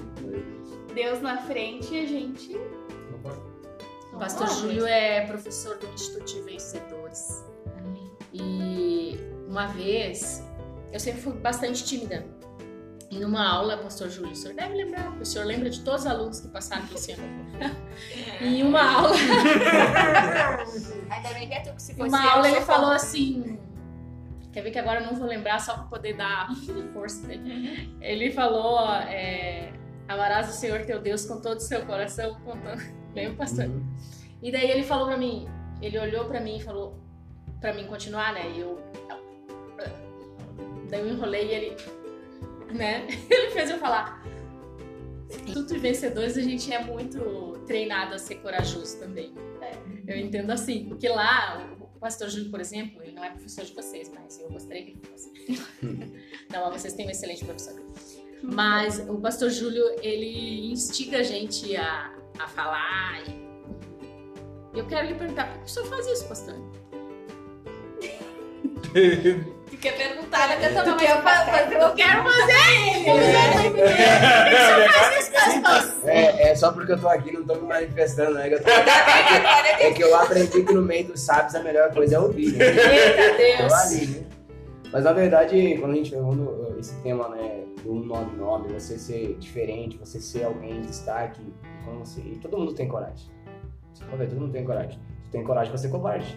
[0.95, 2.57] Deus na frente e a gente.
[4.13, 7.50] O pastor Júlio é professor do Instituto de Vencedores.
[8.33, 10.45] E uma vez,
[10.93, 12.25] eu sempre fui bastante tímida.
[13.11, 16.07] E numa aula, pastor Júlio, o senhor deve lembrar, o senhor lembra de todos os
[16.07, 17.19] alunos que passaram pelo senhor.
[18.41, 19.17] em uma aula,
[21.11, 23.59] Ainda bem que é tu que se uma eu, aula ele falou assim.
[24.53, 26.49] Quer ver que agora eu não vou lembrar só para poder dar
[26.93, 27.97] força dele.
[28.01, 29.73] Ele falou: é,
[30.11, 32.83] Amarás o Senhor teu Deus com todo o seu coração, com todo...
[33.15, 33.67] Lembra, pastor?
[33.67, 33.87] Uhum.
[34.43, 35.49] E daí ele falou pra mim,
[35.81, 36.99] ele olhou pra mim e falou
[37.61, 38.51] pra mim continuar, né?
[38.51, 38.79] E eu.
[40.89, 41.77] Daí eu enrolei e ele.
[42.75, 43.07] Né?
[43.29, 44.23] Ele fez eu falar.
[45.53, 49.35] Tudo vencedores a gente é muito treinado a ser corajoso também.
[50.07, 53.73] Eu entendo assim, porque lá, o pastor Júlio, por exemplo, ele não é professor de
[53.73, 55.33] vocês, mas eu gostaria que ele fosse.
[56.53, 57.81] não, vocês têm um excelente professor.
[58.43, 63.23] Mas o pastor Júlio, ele instiga a gente a, a falar.
[64.75, 66.55] E eu quero lhe perguntar, por que o senhor faz isso, pastor?
[69.71, 70.59] Tu quer perguntar, né?
[70.65, 72.51] Ela também quer fazer, eu quero fazer
[76.05, 78.53] É, é só porque eu tô aqui, não tô me manifestando, né?
[78.53, 78.69] eu tô-
[79.81, 82.65] É que eu aprendi que no meio dos sábios a melhor coisa é ouvir, né?
[82.67, 83.73] Eita Deus.
[83.73, 84.27] ali, né?
[84.93, 89.97] Mas na verdade, quando a gente falando esse tema, né, do 199, você ser diferente,
[89.99, 91.41] você ser alguém em destaque,
[91.85, 93.31] como você, e todo mundo tem coragem.
[93.95, 94.99] Você pode ver, todo mundo tem coragem.
[95.27, 96.37] Tu tem coragem pra ser covarde.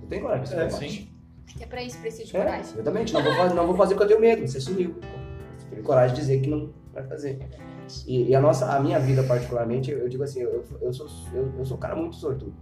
[0.00, 0.90] Tu tem coragem pra ser É, covarde.
[0.90, 1.11] sim.
[1.54, 2.72] Até pra isso precisa de É, coragem.
[2.74, 3.12] exatamente.
[3.12, 4.46] Não vou, fazer, não vou fazer porque eu tenho medo.
[4.46, 4.94] Você sumiu.
[5.58, 7.38] Você teve coragem de dizer que não vai fazer.
[8.06, 11.06] E, e a nossa, a minha vida particularmente, eu, eu digo assim, eu, eu, sou,
[11.34, 12.54] eu, eu sou um cara muito sortudo.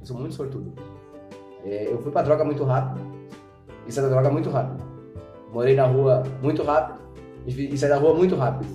[0.00, 0.72] Eu sou muito sortudo.
[1.64, 3.00] É, eu fui pra droga muito rápido
[3.86, 4.82] e saí da droga muito rápido.
[5.52, 6.98] Morei na rua muito rápido
[7.46, 8.68] e, saí da rua muito rápido.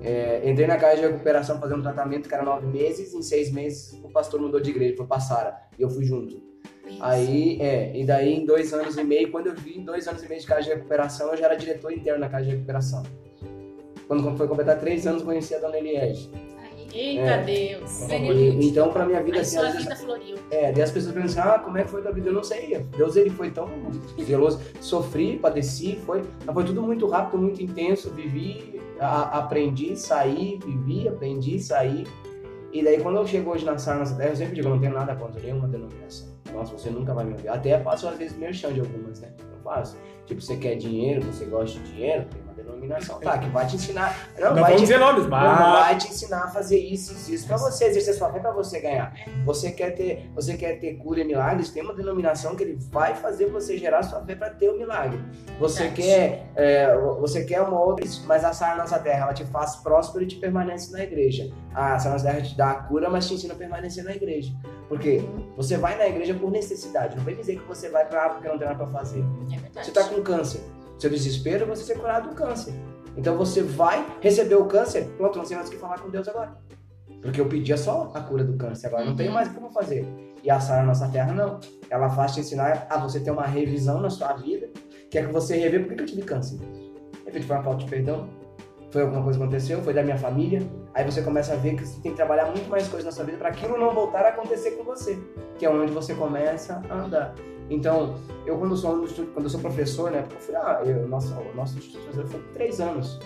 [0.00, 3.12] É, entrei na casa de recuperação fazendo um tratamento que era nove meses.
[3.12, 5.54] Em seis meses o pastor mudou de igreja, foi pra Sara.
[5.78, 6.40] E eu fui junto.
[6.98, 10.22] Aí, é, e daí em dois anos e meio, quando eu vi em dois anos
[10.22, 13.02] e meio de casa de recuperação, eu já era diretor interno na casa de recuperação.
[14.08, 16.28] Quando foi completar três anos, conheci a dona Eliege.
[16.58, 17.42] Aí, Eita É.
[17.44, 18.08] Deus.
[18.10, 20.36] E, então, pra minha vida, Aí assim, sua às vezes, vida floriu.
[20.50, 22.28] é, daí as pessoas pensam assim, ah, como é que foi tua vida?
[22.28, 22.76] Eu não sei.
[22.96, 23.68] Deus, ele foi tão
[24.20, 24.60] zeloso.
[24.80, 28.10] Sofri, padeci, foi, mas foi tudo muito rápido, muito intenso.
[28.10, 32.04] Vivi, a- aprendi, saí, vivi, aprendi, saí.
[32.72, 34.80] E daí, quando eu chego hoje na sala, nessa terra, eu sempre digo, eu não
[34.80, 36.29] tenho nada contra nenhuma denominação.
[36.52, 37.48] Nossa, você nunca vai me ouvir.
[37.48, 39.32] Até faço, às vezes, merchan de algumas, né?
[39.38, 39.96] Eu faço.
[40.26, 43.20] Tipo, você quer dinheiro, você gosta de dinheiro, tem uma denominação.
[43.20, 44.16] Tá, que vai te ensinar.
[44.38, 45.58] Não, Não vai vamos te dizer nomes, mas.
[45.58, 48.80] vai te ensinar a fazer isso, isso, isso pra você exercer sua fé pra você
[48.80, 49.12] ganhar.
[49.44, 53.14] Você quer ter, você quer ter cura e milagres, tem uma denominação que ele vai
[53.14, 55.20] fazer você gerar sua fé pra ter o milagre.
[55.58, 56.02] Você Verdade.
[56.02, 60.24] quer, é, você quer uma outra, mas a Sara Nossa Terra, ela te faz próspero
[60.24, 61.50] e te permanece na igreja.
[61.74, 64.52] A Sara Nossa Terra te dá a cura, mas te ensina a permanecer na igreja.
[64.88, 65.22] Porque
[65.56, 68.48] você vai na igreja por necessidade, não vem dizer que você vai pra lá porque
[68.48, 69.24] não tem nada pra fazer.
[69.52, 69.86] É verdade.
[69.86, 70.60] Você tá com câncer.
[71.00, 72.74] Seu desespero é você ser curado do câncer.
[73.16, 76.28] Então você vai receber o câncer, pronto, não sei mais o que falar com Deus
[76.28, 76.54] agora.
[77.22, 79.62] Porque eu pedia só a cura do câncer, agora não tenho mais o que eu
[79.62, 80.06] vou fazer.
[80.44, 81.58] E a Sara Nossa Terra não.
[81.88, 84.68] Ela faz te ensinar a você ter uma revisão na sua vida,
[85.10, 86.58] que é que você rever por que que eu tive câncer.
[86.58, 88.28] De repente foi uma falta de perdão,
[88.90, 90.60] foi alguma coisa que aconteceu, foi da minha família.
[90.94, 93.24] Aí você começa a ver que você tem que trabalhar muito mais coisas na sua
[93.24, 95.18] vida para aquilo não voltar a acontecer com você,
[95.56, 97.34] que é onde você começa a andar.
[97.68, 100.26] Então, eu quando sou aluno quando eu sou professor, né?
[100.28, 103.20] Eu fui, ah, eu, nossa, o nosso instituto foi três anos.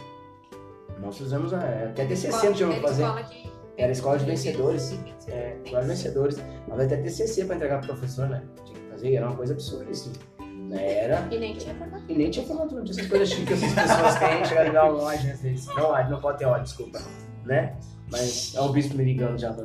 [1.00, 3.05] Nós fizemos é, até TCC não tivemos que fazer.
[3.24, 3.55] De...
[3.77, 4.98] Era escola de vencedores.
[5.27, 6.38] É, escola de vencedores.
[6.68, 8.44] Mas até TCC pra entregar pro professor, né?
[8.64, 10.12] Tinha que fazer, era uma coisa absurda, assim.
[10.68, 11.27] Né, Era.
[11.31, 12.05] E nem tinha formação.
[12.09, 14.98] E nem tinha formatura, essas coisas chiques que essas pessoas têm, chegar a ligar um
[14.98, 15.66] ódio às vezes.
[15.66, 16.98] Não ódio, não pode ter ódio, desculpa.
[17.44, 17.74] Né?
[18.11, 19.62] Mas é o bispo me ligando já de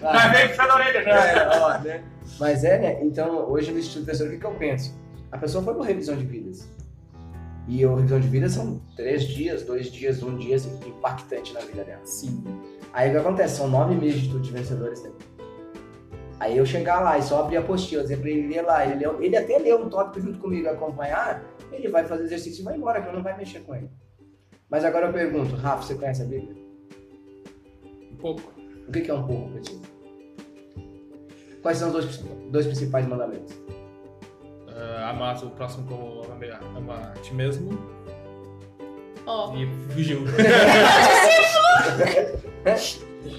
[0.00, 1.10] Já veio puxando a orelha já.
[1.10, 2.02] É, ó, né?
[2.38, 2.98] Mas é, né?
[3.02, 4.94] Então, hoje no Instituto Professor, o que, que eu penso?
[5.32, 6.68] A pessoa foi pra revisão de vidas.
[7.68, 11.60] E a revisão de vidas são três dias, dois dias, um dia, assim, impactante na
[11.60, 12.00] vida dela.
[12.04, 12.44] Sim.
[12.92, 13.56] Aí o que acontece?
[13.56, 15.10] São nove meses de estudo de vencedores, né?
[16.38, 18.96] Aí eu chegar lá e só abrir a apostila, dizer pra ele ler lá, ele,
[18.96, 22.64] leu- ele até lê um tópico junto comigo e acompanhar, ele vai fazer exercício e
[22.64, 23.90] vai embora, que eu não vai mexer com ele.
[24.68, 26.56] Mas agora eu pergunto, Rafa, você conhece a Bíblia?
[28.12, 28.52] Um pouco.
[28.88, 29.80] O que que é um pouco ti?
[31.62, 32.18] Quais são os dois,
[32.50, 33.54] dois principais mandamentos?
[34.68, 37.70] Ah, amar o próximo como ama ama a ti mesmo
[39.26, 40.24] Ó, e fugiu.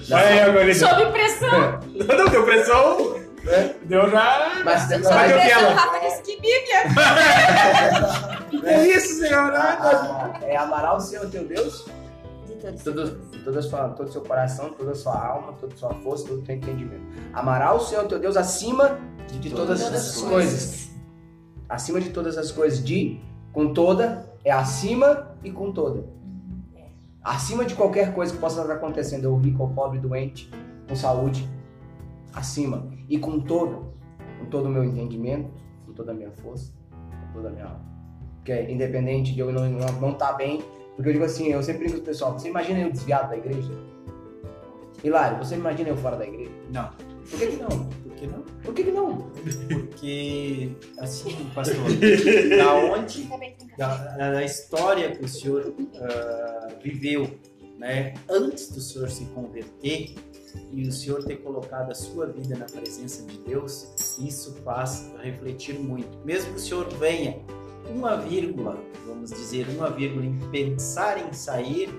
[0.10, 0.74] Vai agora.
[0.74, 1.80] sob pressão.
[2.18, 3.17] Não deu pressão.
[3.48, 3.76] É.
[3.86, 4.62] Deu já.
[4.66, 5.74] Mas Só Bateu a pressão, tela.
[5.74, 6.84] Rafa disse que Bíblia.
[8.50, 9.60] Que é isso, senhora?
[9.60, 11.86] Ah, é amará o Senhor teu Deus
[12.46, 12.84] De todos.
[12.84, 13.12] todo,
[13.44, 16.40] toda sua, todo o seu coração, toda a sua alma, toda a sua força, todo
[16.40, 17.04] o teu entendimento.
[17.34, 19.00] Amará o Senhor teu Deus acima
[19.40, 20.90] de todas, Todas as as coisas.
[21.68, 22.84] Acima de todas as coisas.
[22.84, 23.20] De,
[23.52, 26.06] com toda, é acima e com toda.
[27.22, 30.50] Acima de qualquer coisa que possa estar acontecendo, ou rico ou pobre, doente,
[30.88, 31.48] com saúde.
[32.34, 32.88] Acima.
[33.08, 33.94] E com todo,
[34.40, 35.50] com todo o meu entendimento,
[35.86, 37.86] com toda a minha força, com toda a minha alma.
[38.38, 40.62] Porque é independente de eu não estar não, não tá bem,
[40.96, 43.38] porque eu digo assim, eu sempre brinco com o pessoal, você imagina eu desviado da
[43.38, 43.72] igreja?
[45.04, 46.52] Hilário, você imagina eu fora da igreja?
[46.72, 46.90] Não.
[47.30, 47.68] Por que, que não?
[47.68, 48.42] Por que não?
[48.64, 49.18] Por que, que não?
[49.70, 51.76] Porque, assim, pastor,
[52.58, 53.30] da onde
[53.78, 53.96] da,
[54.32, 57.30] da história que o senhor ah, viveu,
[57.78, 60.16] né, antes do senhor se converter
[60.72, 63.88] e o senhor ter colocado a sua vida na presença de Deus,
[64.20, 66.18] isso faz refletir muito.
[66.26, 67.42] Mesmo que o senhor venha
[67.90, 71.90] uma vírgula, vamos dizer, uma vírgula em pensar em sair,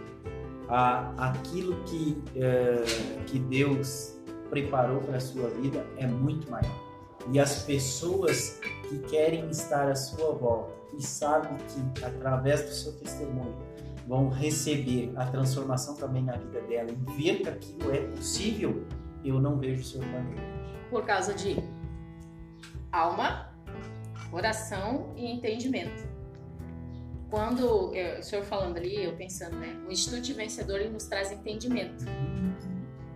[0.69, 2.85] a, aquilo que, eh,
[3.27, 4.15] que Deus
[4.51, 6.89] preparou para a sua vida é muito maior.
[7.33, 12.93] E as pessoas que querem estar à sua volta e sabem que através do seu
[12.93, 13.55] testemunho
[14.09, 18.87] vão receber a transformação também na vida dela e ver que aquilo é possível,
[19.23, 20.35] eu não vejo o seu plano.
[20.89, 21.57] Por causa de
[22.91, 23.53] alma,
[24.31, 26.09] coração e entendimento.
[27.29, 29.79] Quando eu, o senhor falando ali, eu pensando, né?
[29.87, 32.07] O Instituto Vencedor ele nos traz entendimento.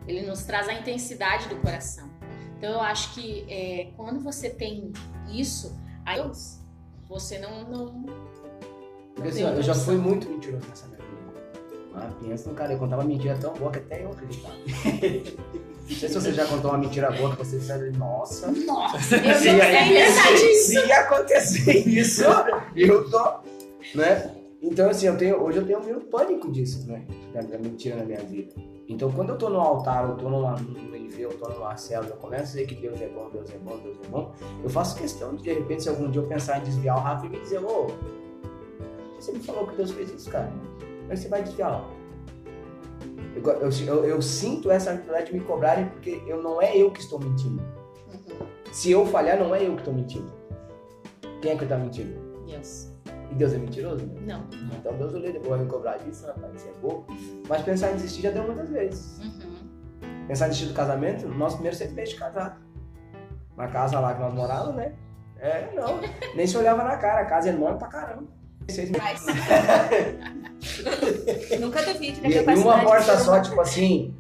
[0.07, 2.11] Ele nos traz a intensidade do coração.
[2.59, 4.93] Então eu acho que é, quando você tem
[5.33, 5.75] isso,
[6.05, 6.21] aí
[7.09, 7.65] você não.
[7.71, 8.32] não
[9.15, 11.13] Porque assim, ó, eu já fui muito mentiroso nessa minha vida.
[11.95, 14.55] Ah, pensa no cara, eu contava mentira tão boa que até eu acreditava.
[15.89, 18.51] Não sei se você já contou uma mentira boa que você sabe, nossa.
[18.51, 20.71] Nossa, eu não Se disso.
[20.71, 22.23] Se acontecer isso,
[22.75, 23.41] eu tô.
[23.95, 24.31] Né?
[24.63, 27.05] Então, assim, eu tenho, hoje eu tenho meio pânico disso, né?
[27.35, 28.55] Da, da mentira na minha vida.
[28.89, 32.11] Então, quando eu tô no altar, eu tô numa, num IV, eu tô numa célula,
[32.11, 34.71] eu começo a dizer que Deus é bom, Deus é bom, Deus é bom, eu
[34.71, 37.29] faço questão de, de repente, se algum dia eu pensar em desviar o Rafa e
[37.29, 37.89] me dizer, ô,
[39.23, 40.53] você me falou que Deus fez isso, cara.
[41.09, 41.89] Que você vai desviar?
[43.37, 46.91] Eu, eu, eu, eu sinto essa dificuldade de me cobrarem porque eu, não é eu
[46.91, 47.63] que estou mentindo.
[48.13, 48.47] Uhum.
[48.73, 50.33] Se eu falhar, não é eu que estou mentindo.
[51.41, 52.21] Quem é que está mentindo?
[52.47, 52.91] Deus.
[53.31, 54.05] E Deus é mentiroso?
[54.27, 54.45] Não.
[54.79, 57.07] Então Deus depois me cobrar disso, rapaz, isso é bom.
[57.49, 59.19] Mas pensar em desistir já deu muitas vezes.
[59.19, 60.27] Uhum.
[60.27, 62.61] Pensar em desistir do casamento, no nosso primeiro seis meses de casado.
[63.57, 64.95] Na casa lá que nós morávamos, né?
[65.39, 66.01] É, não.
[66.35, 68.42] Nem se olhava na cara, a casa é enorme pra caramba.
[68.69, 69.27] Seis meses.
[71.61, 74.15] Nunca duvide da E, e capacidade uma de porta só, tipo assim.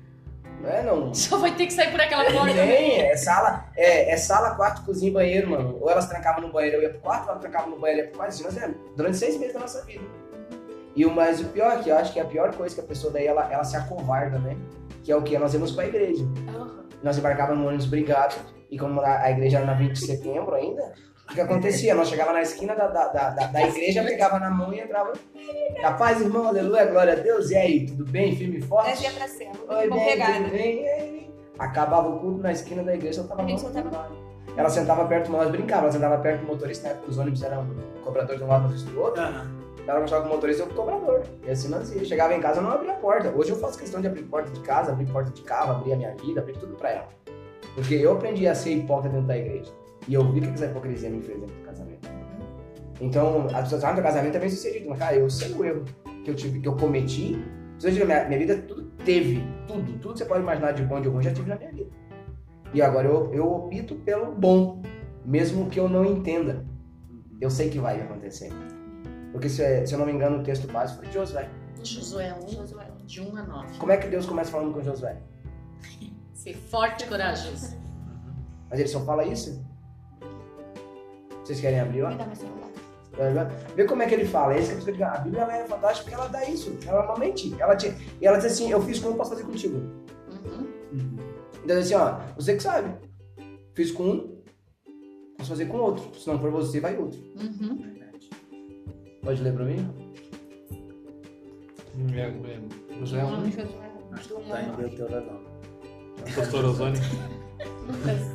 [0.60, 1.12] Não é não.
[1.12, 2.54] Só vai ter que sair por aquela porta.
[2.54, 5.76] Nem, é sala, é, é sala, quarto, cozinha e banheiro, mano.
[5.80, 8.04] Ou elas trancavam no banheiro, eu ia pro quarto, ou elas trancavam no banheiro, eu
[8.04, 10.04] ia pro quarto, nós fizemos, durante seis meses da nossa vida.
[10.94, 12.84] E o mais o pior, que eu acho que é a pior coisa que a
[12.84, 14.56] pessoa daí, ela, ela se acovarda, né?
[15.02, 15.36] Que é o que?
[15.36, 16.24] Nós íamos pra igreja.
[16.48, 16.84] Aham.
[17.02, 18.36] Nós embarcávamos no ônibus brigado,
[18.70, 20.92] e como a, a igreja era na 20 de setembro ainda,
[21.30, 21.94] o que acontecia?
[21.94, 25.12] Nós chegava na esquina da, da, da, da- da igreja, pegava na mão e entrava.
[25.82, 27.50] A paz, irmão, aleluia, glória a Deus.
[27.50, 28.36] E aí, tudo bem?
[28.36, 28.88] Firme e forte?
[28.90, 29.52] Trazia pra cima.
[29.68, 30.50] Oi, bem, pegar, tudo né?
[30.50, 30.82] bem?
[30.82, 31.30] E aí?
[31.58, 33.64] Acabava o culto na esquina da igreja, eu tava muito
[34.56, 37.66] Ela sentava perto, nós brincávamos, ela sentava perto do motorista, na época os ônibus eram
[38.04, 39.22] cobradores de um lado, motorista do outro.
[39.86, 41.22] Ela gostava com o motorista e eu com o cobrador.
[41.46, 42.04] E assim nós ia.
[42.04, 43.30] Chegava em casa, eu não abria a porta.
[43.30, 45.96] Hoje eu faço questão de abrir porta de casa, abrir porta de carro, abrir a
[45.96, 47.08] minha vida, abrir tudo pra ela.
[47.74, 49.72] Porque eu aprendi a ser hipócrita dentro da igreja.
[50.08, 52.08] E eu vi o que essa hipocrisia me fez dentro do casamento.
[53.00, 54.88] Então, as pessoas falam que o casamento é bem sucedido.
[54.88, 55.84] Mas, cara, eu sei o erro
[56.24, 57.42] que eu, tive, que eu cometi.
[57.78, 59.42] Você diga, minha, minha vida tudo teve.
[59.66, 59.92] Tudo.
[59.98, 61.90] Tudo que você pode imaginar de bom e de ruim, já tive na minha vida.
[62.72, 64.82] E agora eu, eu opto pelo bom.
[65.24, 66.64] Mesmo que eu não entenda.
[67.40, 68.50] Eu sei que vai acontecer.
[69.32, 71.48] Porque, se, é- se eu não me engano, o texto básico foi de Josué.
[71.82, 73.78] Josué 1, de 1 a 9.
[73.78, 75.16] Como é que Deus começa falando com Josué?
[76.34, 77.76] Ser forte e corajoso.
[78.70, 79.64] Mas ele só fala isso?
[81.44, 82.10] Vocês querem abrir, ó?
[82.10, 82.72] Me dá meu celular.
[83.76, 84.54] Vê como é que ele fala.
[84.54, 85.04] É isso que dizer.
[85.04, 86.76] A Bíblia é fantástica porque ela dá isso.
[86.86, 87.54] Ela não mente.
[87.60, 87.94] Ela te...
[88.20, 89.76] E ela diz assim: Eu fiz com um, posso fazer contigo.
[89.76, 91.16] Uhum.
[91.64, 92.94] Então, assim, ó, você que sabe.
[93.74, 94.42] Fiz com um,
[95.36, 96.18] posso fazer com outro.
[96.18, 97.20] Se não for você, vai outro.
[97.20, 97.92] Uhum.
[99.22, 99.88] Pode ler pra mim?
[102.14, 104.82] É, é, José um, Josué, Acho do que tá em a nove.
[104.82, 105.46] Deuteronômio.
[106.34, 107.00] pastor Ozônio.
[107.88, 108.32] Viagem.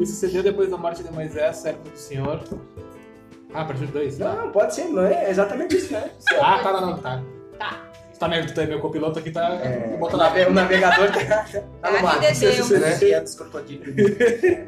[0.00, 2.42] E sucedeu depois da morte de Moisés, servo do Senhor.
[3.52, 4.18] Ah, a partir de dois?
[4.18, 6.10] Não, não, pode ser, não é exatamente isso, né?
[6.40, 7.22] Ah, tá, não, não, tá.
[7.58, 7.90] Tá.
[8.12, 9.54] Você tá meu, tá- meu copiloto aqui tá.
[9.54, 10.28] É, Bota o, lá.
[10.28, 11.44] nave- o navegador tá,
[11.82, 12.22] tá no A mar.
[12.22, 13.94] é é crocodilos.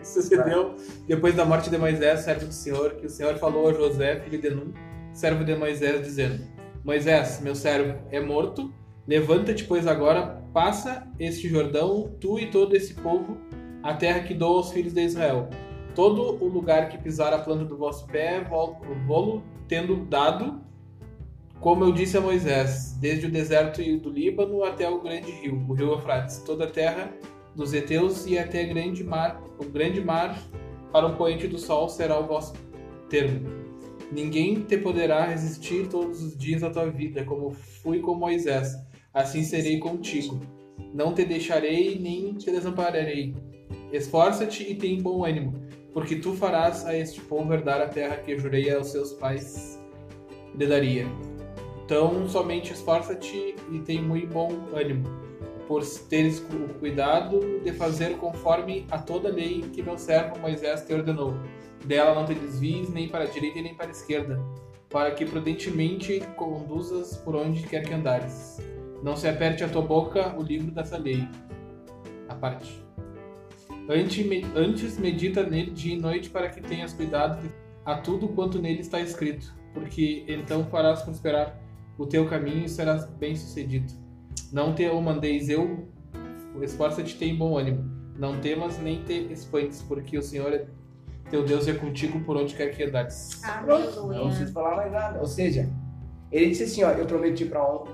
[0.03, 0.75] Sucedeu
[1.07, 4.40] depois da morte de Moisés, servo do Senhor, que o Senhor falou a José, filho
[4.40, 4.72] de Nun,
[5.12, 6.42] servo de Moisés, dizendo:
[6.85, 8.72] Moisés, meu servo, é morto.
[9.06, 13.36] Levanta-te, pois agora passa este Jordão, tu e todo esse povo,
[13.82, 15.48] a terra que dou aos filhos de Israel.
[15.94, 18.44] Todo o lugar que pisar a planta do vosso pé,
[19.06, 20.60] vou-lo tendo dado,
[21.60, 25.72] como eu disse a Moisés, desde o deserto do Líbano até o grande rio, o
[25.74, 27.12] rio Eufrates, toda a terra
[27.54, 30.40] dos heteus e até grande mar, o grande mar
[30.92, 32.54] para o poente do sol será o vosso
[33.08, 33.48] termo.
[34.10, 38.74] Ninguém te poderá resistir todos os dias da tua vida, como fui com Moisés.
[39.12, 40.40] Assim serei contigo.
[40.94, 43.35] Não te deixarei nem te desampararei.
[43.92, 45.55] Esforça-te e tem bom ânimo,
[45.92, 49.79] porque tu farás a este povo herdar a terra que jurei aos seus pais
[50.55, 51.07] lhe daria.
[51.85, 55.05] Então, somente esforça-te e tem muito bom ânimo,
[55.68, 60.94] por teres cu- cuidado de fazer conforme a toda lei que meu servo Moisés te
[60.94, 61.35] ordenou.
[61.85, 64.40] Dela não te desvies nem para a direita nem para a esquerda,
[64.88, 68.59] para que prudentemente conduzas por onde quer que andares.
[69.02, 71.26] Não se aperte a tua boca o livro dessa lei.
[72.28, 72.82] A parte.
[73.88, 77.50] Antes, me- antes medita nele dia e noite para que tenhas cuidado
[77.84, 81.58] a tudo quanto nele está escrito, porque então farás prosperar
[81.98, 83.92] o teu caminho e serás bem-sucedido.
[84.52, 85.88] Não te o mandeis eu,
[86.62, 87.90] esforça-te tem bom ânimo.
[88.16, 90.66] Não temas nem te espantes, porque o Senhor é
[91.28, 93.40] teu Deus é contigo por onde quer que andares.
[94.14, 95.18] Não preciso falar mais nada.
[95.18, 95.68] Ou seja,
[96.30, 97.92] ele disse assim, ó, eu prometi pra ontem.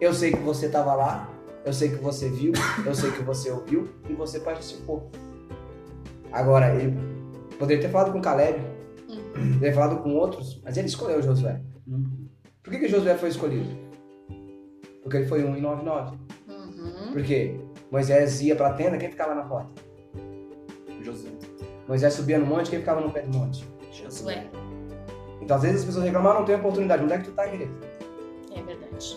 [0.00, 1.30] Eu sei que você tava lá,
[1.64, 2.52] eu sei que você viu,
[2.84, 5.10] eu sei que você ouviu e você participou.
[6.30, 6.96] Agora, ele
[7.58, 8.60] poderia ter falado com Caleb,
[9.32, 11.60] poderia ter falado com outros, mas ele escolheu Josué.
[12.62, 13.68] Por que, que Josué foi escolhido?
[15.02, 16.18] Porque ele foi um em 99.
[16.48, 17.12] Uhum.
[17.12, 17.58] Porque
[17.90, 19.70] Moisés ia pra tenda, quem ficava na porta?
[21.02, 21.28] José.
[21.88, 23.64] Moisés subia no monte, quem ficava no pé do monte?
[23.92, 24.46] Josué.
[25.40, 27.04] Então, às vezes, as pessoas reclamam, ah, não tem oportunidade.
[27.04, 27.72] Onde é que tu tá, querido?
[28.52, 29.16] É verdade.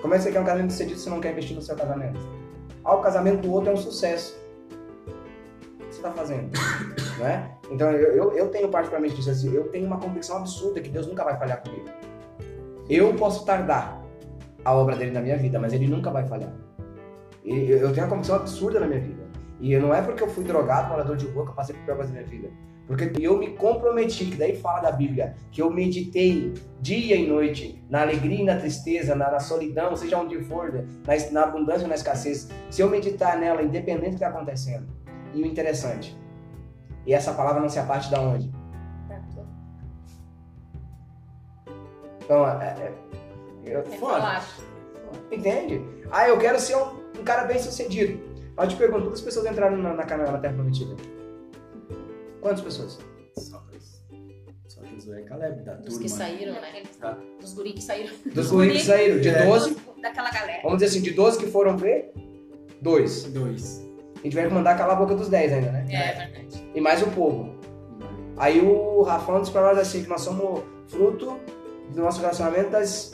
[0.00, 2.20] Como é que você quer um casamento sucedido se não quer investir no seu casamento?
[2.84, 4.38] Ah, o casamento do outro é um sucesso.
[5.06, 6.50] O que você está fazendo?
[7.18, 7.50] Não é?
[7.70, 11.06] Então, eu, eu, eu tenho particularmente disso assim, eu tenho uma convicção absurda que Deus
[11.06, 11.86] nunca vai falhar comigo.
[12.88, 14.00] Eu posso tardar
[14.64, 16.52] a obra dele na minha vida, mas ele nunca vai falhar.
[17.44, 19.24] E eu eu tenho uma convicção absurda na minha vida.
[19.60, 22.12] E não é porque eu fui drogado, morador de rua, que eu passei por problemas
[22.12, 22.50] na minha vida.
[22.86, 27.84] Porque eu me comprometi, que daí fala da Bíblia, que eu meditei dia e noite,
[27.90, 31.82] na alegria e na tristeza, na, na solidão, seja onde for, na, es- na abundância
[31.82, 32.48] ou na escassez.
[32.70, 34.86] Se eu meditar nela, independente do que está acontecendo.
[35.34, 36.16] E o interessante,
[37.04, 38.50] e essa palavra não se aparte da onde?
[42.24, 42.92] Então, é, é,
[43.64, 44.44] eu, É falar.
[45.30, 45.80] Entende?
[46.10, 48.20] Ah, eu quero ser um, um cara bem sucedido.
[48.56, 50.94] Aí eu te pergunto, quantas pessoas entraram na, na, na Terra Prometida?
[52.46, 52.98] Quantas pessoas?
[53.36, 54.00] Só dois.
[54.68, 56.02] Só Josué e Caleb, da Dos turma.
[56.02, 56.82] que saíram, né?
[57.00, 57.18] Tá.
[57.40, 58.14] Dos guri que saíram.
[58.32, 59.46] Dos guri que saíram, de É.
[59.46, 60.60] 12, Daquela galera.
[60.62, 62.12] vamos dizer assim, de 12 que foram ver,
[62.80, 63.24] dois.
[63.24, 63.84] Dois.
[64.22, 65.86] E tiveram que mandar calar a boca dos 10 ainda, né?
[65.90, 66.70] É verdade.
[66.72, 67.52] E mais o povo.
[68.36, 71.40] Aí o Rafão disse pra nós assim, que nós somos fruto
[71.92, 73.10] do nosso relacionamento das...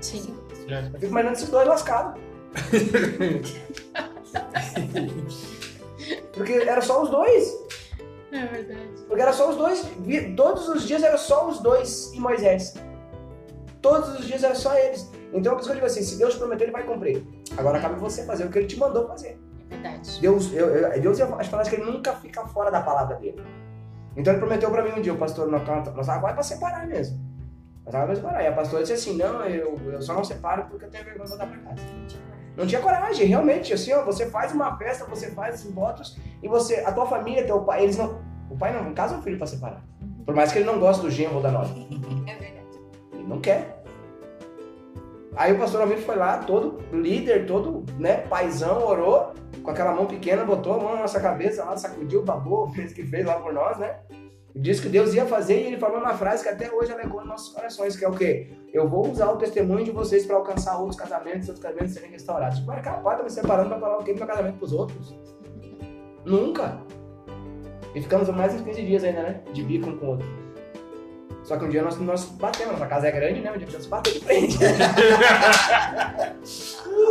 [0.00, 0.34] Sim.
[0.66, 2.18] Eu fico imaginando esses dois lascados.
[6.32, 7.65] Porque era só os dois.
[8.36, 9.04] É verdade.
[9.08, 9.86] Porque era só os dois.
[10.36, 12.74] Todos os dias era só os dois e Moisés.
[13.80, 15.10] Todos os dias era só eles.
[15.32, 17.26] Então, por isso que eu digo assim: se Deus prometeu, ele vai cumprir.
[17.56, 19.40] Agora cabe você fazer o que ele te mandou fazer.
[19.70, 20.20] É verdade.
[20.20, 23.42] Deus, eu, eu, Deus as palavras que ele nunca fica fora da palavra dele.
[24.16, 27.18] Então ele prometeu pra mim um dia, o pastor, nós quase pra separar mesmo.
[27.84, 28.42] Nós tava pra separar.
[28.42, 31.24] E a pastora disse assim: não, eu, eu só não separo porque eu tenho vergonha
[31.24, 31.82] de voltar pra casa.
[32.56, 33.72] Não tinha coragem, realmente.
[33.72, 37.60] Assim, ó, você faz uma festa, você faz votos e você, a tua família, teu
[37.62, 38.20] pai, eles não.
[38.48, 39.84] O pai não casa o filho pra separar.
[40.24, 41.68] Por mais que ele não goste do genro ou da nora.
[42.24, 42.78] É verdade.
[43.12, 43.82] Ele não quer.
[45.34, 50.06] Aí o pastor Almir foi lá, todo líder, todo, né, paizão, orou, com aquela mão
[50.06, 53.34] pequena, botou a mão na nossa cabeça lá, sacudiu, babou, fez o que fez lá
[53.34, 53.98] por nós, né?
[54.54, 57.28] Disse que Deus ia fazer e ele falou uma frase que até hoje alegou nos
[57.28, 58.52] nossos corações, que é o quê?
[58.72, 62.64] Eu vou usar o testemunho de vocês para alcançar outros casamentos, outros casamentos serem restaurados.
[62.64, 65.14] Mas capaz, tá me separando para falar o quê do meu casamento pros outros?
[66.26, 66.78] Nunca.
[67.94, 69.40] E ficamos mais uns 15 dias ainda, né?
[69.52, 70.28] De bico um com o outro.
[71.44, 73.50] Só que um dia nós, nós batemos, nossa casa é grande, né?
[73.52, 74.58] Um dia precisamos bater de frente.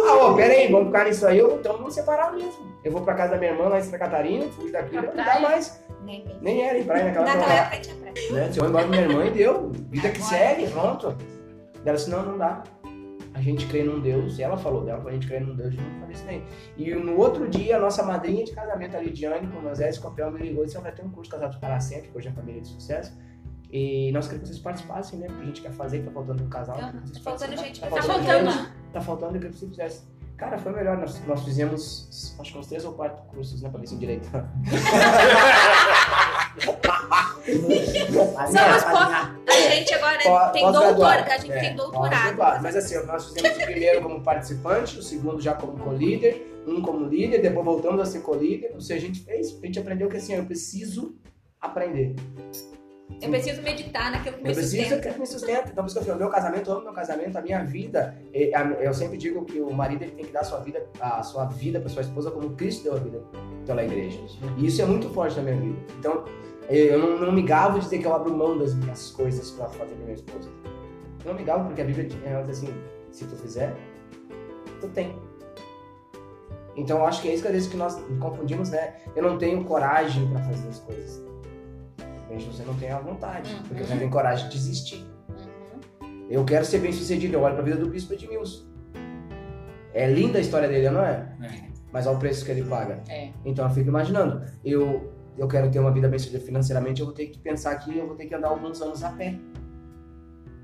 [0.07, 2.75] ah, ô, pera aí, vamos ficar nisso aí, eu- então vamos separar mesmo.
[2.83, 5.15] Eu vou pra casa da minha irmã lá em Santa Catarina, fui daqui, Pra não
[5.15, 5.81] dá mais.
[6.03, 6.25] Nem.
[6.41, 7.75] Nem era em praia naquela Naquela época.
[7.75, 8.31] época tinha praia.
[8.31, 8.51] Né?
[8.51, 9.71] Se eu embora com minha irmã e deu.
[9.89, 10.37] Vida que Agora.
[10.37, 11.15] segue, pronto.
[11.85, 12.63] Ela disse, não, não dá.
[13.35, 15.83] A gente crê num Deus, e ela falou dela, a gente crê num Deus, gente
[15.83, 16.41] não nem.
[16.77, 20.31] E no outro dia, a nossa madrinha de casamento, a Lidiane, com o Moisés Copel,
[20.31, 22.61] me ligou e disse, vai ter um curso Casados para Sempre, que hoje é família
[22.61, 23.11] de sucesso.
[23.69, 25.27] E nós queremos que vocês participassem, né?
[25.27, 26.77] Porque a gente quer fazer, tá faltando um casal.
[26.77, 27.65] Vocês tá faltando participem.
[27.65, 28.51] gente Tá pra Tá faltando faltando.
[28.51, 28.71] gente.
[28.93, 30.07] Tá faltando, eu queria que você fizesse.
[30.37, 30.97] Cara, foi melhor.
[30.97, 33.69] Nós, nós fizemos, acho que uns três ou quatro cursos, né?
[33.69, 34.29] Pra ver se direito.
[37.45, 39.34] Somos
[39.75, 42.37] gente agora Pós- tem doutor, a gente É, tem doutorado.
[42.61, 47.05] Mas assim, nós fizemos o primeiro como participante, o segundo já como co-líder, um como
[47.05, 48.71] líder, depois voltamos a ser co-líder.
[48.73, 51.15] Ou seja, a gente fez, a gente aprendeu que assim, eu preciso
[51.61, 52.15] aprender.
[53.21, 55.09] Eu preciso meditar naquilo que me Eu preciso sustenta.
[55.13, 55.69] que me sustenta.
[55.71, 58.15] Então, por isso que eu falo, meu casamento, eu amo meu casamento, a minha vida.
[58.53, 61.21] a- Eu sempre digo que o marido ele tem que dar a sua vida, a
[61.23, 63.21] sua vida para sua esposa como Cristo deu a vida
[63.65, 64.19] pela igreja.
[64.57, 65.77] E isso é muito forte na minha vida.
[65.99, 66.25] Então,
[66.69, 69.67] eu não, não me gavo de dizer que eu abro mão das minhas coisas para
[69.69, 70.49] fazer pra minha esposa.
[71.23, 72.73] Eu não me gavo porque a Bíblia ela diz assim:
[73.11, 73.75] se tu fizer,
[74.81, 75.15] tu tem.
[76.77, 78.95] Então, eu acho que é isso que às vezes que nós confundimos, né?
[79.15, 81.23] Eu não tenho coragem para fazer as coisas.
[82.29, 83.63] você não tem a vontade, Uhum.
[83.63, 85.07] porque você não tem coragem de desistir.
[85.29, 86.25] Uhum.
[86.29, 88.65] Eu quero ser bem sucedido, eu olho pra vida do bispo Edmilson.
[89.93, 91.33] É linda a história dele, não é?
[91.41, 91.69] É.
[91.93, 93.01] Mas olha o preço que ele paga.
[93.07, 93.29] É.
[93.45, 97.15] Então eu fico imaginando, eu, eu quero ter uma vida bem sucedida financeiramente, eu vou
[97.15, 99.35] ter que pensar que eu vou ter que andar alguns anos a pé.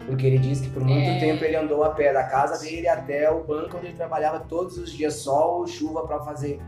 [0.05, 1.19] Porque ele diz que por muito É.
[1.19, 4.77] tempo ele andou a pé da casa dele até o banco onde ele trabalhava todos
[4.77, 6.59] os dias, sol ou chuva para fazer.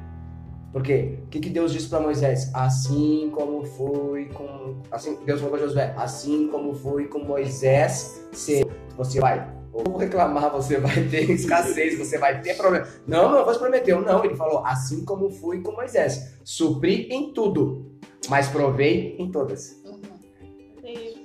[0.72, 1.20] Por quê?
[1.26, 2.49] O que, que Deus disse para Moisés?
[2.54, 4.82] Assim como foi com.
[4.91, 8.66] Assim, Deus falou para Josué: assim como foi com Moisés, se
[8.97, 12.88] você vai ou reclamar, você vai ter escassez, você vai ter problema.
[13.08, 14.01] Não, não, você prometeu.
[14.01, 17.93] Não, ele falou: assim como fui com Moisés, supri em tudo,
[18.30, 19.82] mas provei em todas.
[19.86, 20.01] Uhum.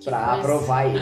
[0.05, 0.33] Pra coisa.
[0.41, 1.01] aprovar ele.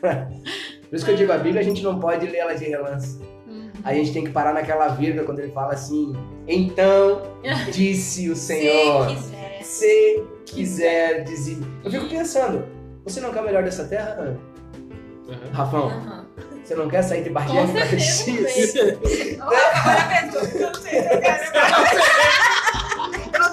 [0.88, 3.18] Por isso que eu digo, a Bíblia a gente não pode ler ela de relance.
[3.46, 3.70] Uhum.
[3.84, 6.12] A gente tem que parar naquela vírgula quando ele fala assim:
[6.46, 7.22] Então
[7.72, 9.62] disse o Senhor, Se quiser.
[9.62, 11.58] se quiser dizer.
[11.84, 12.64] Eu fico pensando,
[13.04, 14.40] você não quer o melhor dessa terra, Ana?
[15.28, 15.50] Uhum.
[15.52, 15.88] Rafão?
[15.88, 16.26] Aham.
[16.64, 19.40] Você não quer sair de Bagé Com pra certeza, Caxias?
[19.40, 19.58] Agora
[20.60, 22.57] eu quero.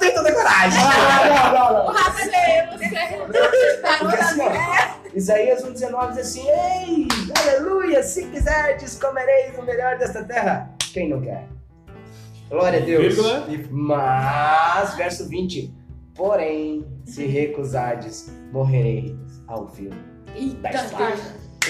[0.05, 0.79] Tenho tanta coragem.
[0.83, 1.93] Ah, Não, não, não, não.
[1.93, 7.07] Rafa, você tá Porque assim, ó, Isaías 1,19 diz assim: Ei,
[7.41, 10.69] aleluia, se quiserdes, comereis o melhor desta terra.
[10.93, 11.47] Quem não quer?
[12.49, 13.15] Glória a Deus.
[13.15, 13.47] Vírgula.
[13.71, 15.73] Mas, verso 20:
[16.13, 19.15] Porém, se recusardes, morrereis
[19.47, 19.89] ao fio.
[20.35, 21.15] Eita, espada.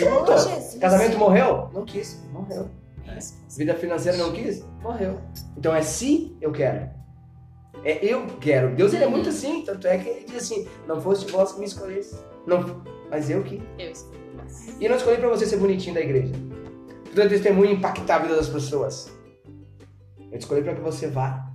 [0.01, 0.25] Oh.
[0.25, 0.77] Jesus.
[0.79, 1.69] Casamento morreu?
[1.73, 2.69] Não quis, morreu.
[3.55, 4.65] Vida financeira não quis?
[4.81, 5.21] Morreu.
[5.55, 6.89] Então é se eu quero.
[7.86, 8.75] É eu quero.
[8.75, 11.59] Deus ele é muito assim, tanto é que ele diz assim: não foste vós que
[11.59, 12.15] me escolheste.
[12.47, 13.61] Não, mas eu que.
[13.77, 14.25] Eu escolhi.
[14.79, 16.33] E eu não escolhi pra você ser bonitinho da igreja.
[17.05, 19.15] Pro teu testemunho impactar a vida das pessoas.
[20.19, 21.47] Eu te escolhi pra que você vá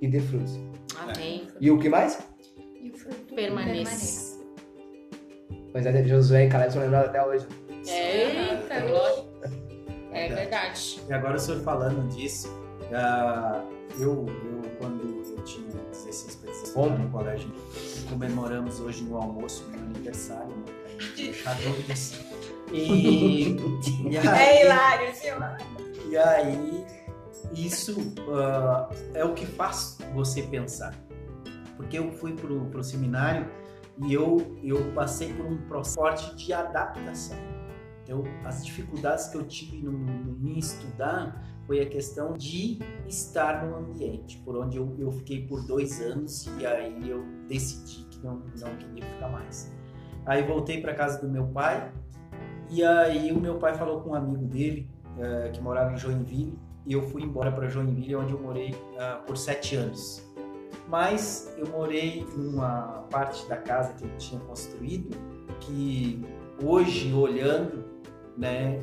[0.00, 0.58] e dê frutos.
[0.98, 1.46] Amém.
[1.60, 2.18] E o que mais?
[2.82, 4.40] E o fruto Permaneça.
[5.72, 7.46] Mas é Josué e Caleb são lembrados até hoje.
[7.86, 9.24] Eita, glória.
[10.12, 11.00] É verdade.
[11.08, 12.48] E agora o senhor falando disso,
[12.94, 13.64] ah,
[13.98, 15.02] eu, eu quando
[15.36, 17.04] eu tinha 16 para 17 Ontem.
[17.04, 17.50] no colégio,
[18.08, 20.64] comemoramos hoje no almoço meu aniversário, né?
[21.16, 22.20] Deixar dúvidas.
[22.72, 23.56] E,
[24.08, 26.10] e É aí, hilário, viu?
[26.10, 26.84] e aí
[27.54, 30.94] isso ah, é o que faz você pensar.
[31.76, 33.46] Porque eu fui pro, pro seminário
[34.06, 37.36] e eu, eu passei por um processo de adaptação.
[38.02, 43.64] Então, as dificuldades que eu tive no, no, em estudar foi a questão de estar
[43.64, 48.22] no ambiente, por onde eu, eu fiquei por dois anos e aí eu decidi que
[48.22, 49.72] não, não queria ficar mais.
[50.26, 51.90] Aí voltei para casa do meu pai
[52.68, 54.86] e aí o meu pai falou com um amigo dele
[55.18, 59.22] eh, que morava em Joinville e eu fui embora para Joinville, onde eu morei ah,
[59.26, 60.22] por sete anos.
[60.88, 65.16] Mas eu morei numa parte da casa que ele tinha construído
[65.60, 66.22] que
[66.62, 67.82] hoje olhando,
[68.36, 68.78] né,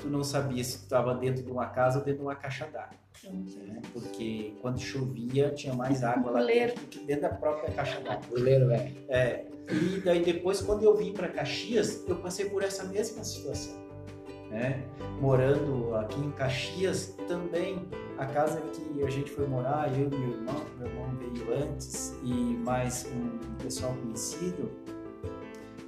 [0.00, 2.66] tu não sabia se tu estava dentro de uma casa ou dentro de uma caixa
[2.66, 3.80] d'água, né?
[3.92, 8.22] Porque quando chovia tinha mais água lá dentro do que dentro da própria caixa d'água.
[8.28, 8.94] Goleiro, velho.
[9.08, 13.78] É, e daí depois, quando eu vim para Caxias, eu passei por essa mesma situação.
[14.50, 14.82] Né?
[15.20, 17.88] Morando aqui em Caxias, também
[18.18, 22.16] a casa que a gente foi morar, eu e meu irmão, meu irmão veio antes,
[22.24, 24.70] e mais um pessoal conhecido,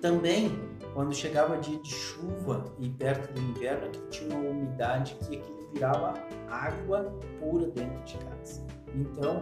[0.01, 0.57] também
[0.95, 5.71] quando chegava dia de chuva e perto do inverno, aqui tinha uma umidade que aquilo
[5.73, 6.15] virava
[6.49, 8.67] água pura dentro de casa.
[8.95, 9.41] Então,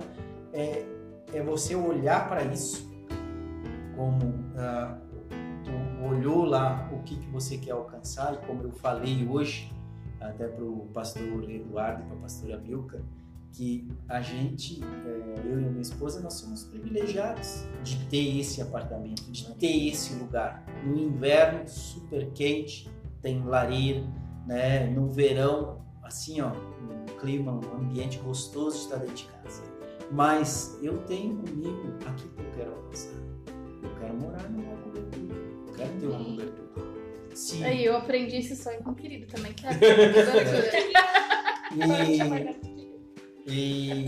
[0.52, 0.84] é,
[1.32, 2.88] é você olhar para isso
[3.96, 4.96] como ah,
[5.64, 9.72] tu olhou lá o que, que você quer alcançar e como eu falei hoje
[10.20, 13.02] até para o pastor Eduardo e para a pastora Milka
[13.52, 18.60] que a gente, eh, eu e a minha esposa, nós somos privilegiados de ter esse
[18.62, 20.64] apartamento, de ter esse lugar.
[20.84, 22.90] No inverno, super quente,
[23.20, 24.04] tem lareira,
[24.46, 24.86] né?
[24.86, 29.62] No verão, assim, ó, um clima, um ambiente gostoso de estar dentro de casa.
[30.10, 33.14] Mas eu tenho comigo aquilo que eu quero alcançar.
[33.82, 35.36] Eu quero morar numa cobertura.
[35.66, 36.70] Eu quero ter uma cobertura.
[37.34, 39.52] Se, Aí eu aprendi esse sonho com o querido também.
[39.52, 39.78] Quero.
[41.72, 42.69] e,
[43.46, 44.06] e,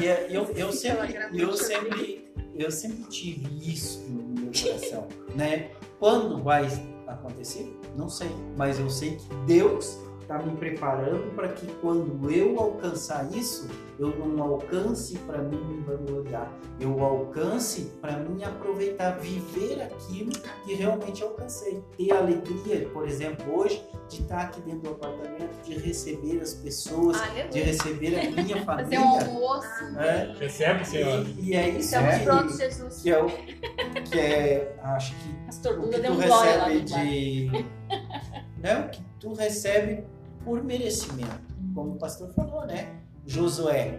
[0.00, 5.70] e é- eu, eu sempre, eu sempre, eu sempre tive isso no meu coração, né?
[5.98, 6.66] Quando vai
[7.06, 7.72] acontecer?
[7.96, 13.30] Não sei, mas eu sei que Deus tá me preparando para que quando eu alcançar
[13.32, 13.68] isso,
[13.98, 16.50] eu não alcance para mim me vangloriar,
[16.80, 20.32] eu alcance para mim aproveitar, viver aquilo
[20.64, 21.82] que realmente alcancei.
[21.96, 26.54] Ter a alegria, por exemplo, hoje, de estar aqui dentro do apartamento, de receber as
[26.54, 27.64] pessoas, de Aleluia.
[27.64, 29.26] receber a minha Fazer um família.
[29.26, 29.84] almoço.
[29.92, 30.34] né?
[30.38, 31.26] Recebe, Senhor.
[31.38, 33.02] E, e é isso Estamos que, prontos, Jesus.
[33.02, 33.26] que é o
[34.04, 37.50] que é, acho que Pastor o que deu tu recebe de
[38.58, 40.04] né, o que tu recebe
[40.44, 43.98] por merecimento como o pastor falou né Josué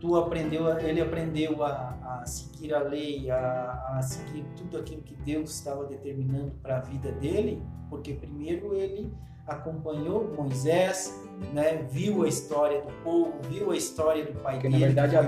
[0.00, 5.14] tu aprendeu ele aprendeu a, a seguir a lei a, a seguir tudo aquilo que
[5.16, 9.12] Deus estava determinando para a vida dele porque primeiro ele
[9.46, 11.22] acompanhou Moisés
[11.52, 15.16] né viu a história do povo viu a história do pai Porque dele na verdade
[15.16, 15.20] a,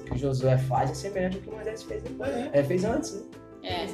[0.00, 2.30] o que Josué faz é semelhante ao que Moisés fez depois.
[2.30, 2.50] É.
[2.52, 3.22] É, fez antes, né?
[3.62, 3.84] É,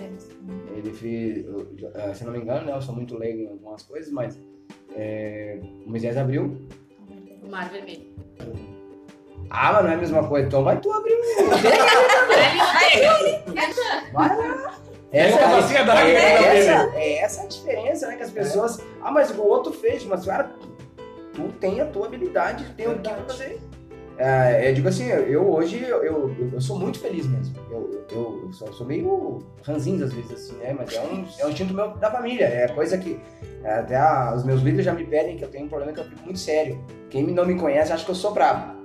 [0.77, 4.13] Ele fez, eu- se não me engano, né, eu sou muito leigo em algumas coisas,
[4.13, 4.39] mas
[4.97, 6.57] é, o Moisés abriu.
[7.43, 8.11] o Mar Vermelho.
[9.51, 11.51] Ah, mas não é a mesma coisa, então vai tu abrir um.
[14.13, 14.73] Vai lá.
[15.13, 18.17] Essa é, ele dá essa, é essa a diferença, né?
[18.17, 18.81] Que as pessoas.
[19.03, 20.51] Ah, mas o outro fez, mas cara,
[21.35, 23.61] tu tem a tua habilidade, tu tem o que fazer.
[24.25, 27.55] É, eu digo assim, eu hoje eu, eu, eu sou muito feliz mesmo.
[27.71, 30.73] Eu, eu, eu sou, sou meio ranzinho às vezes, assim, né?
[30.79, 32.45] Mas é um, é um instinto meu da família.
[32.45, 33.19] É coisa que
[33.65, 35.99] é, até a- os meus líderes já me pedem que eu tenho um problema que
[36.01, 36.79] eu fico muito sério.
[37.11, 38.81] Quem não me conhece acha que eu sou brabo.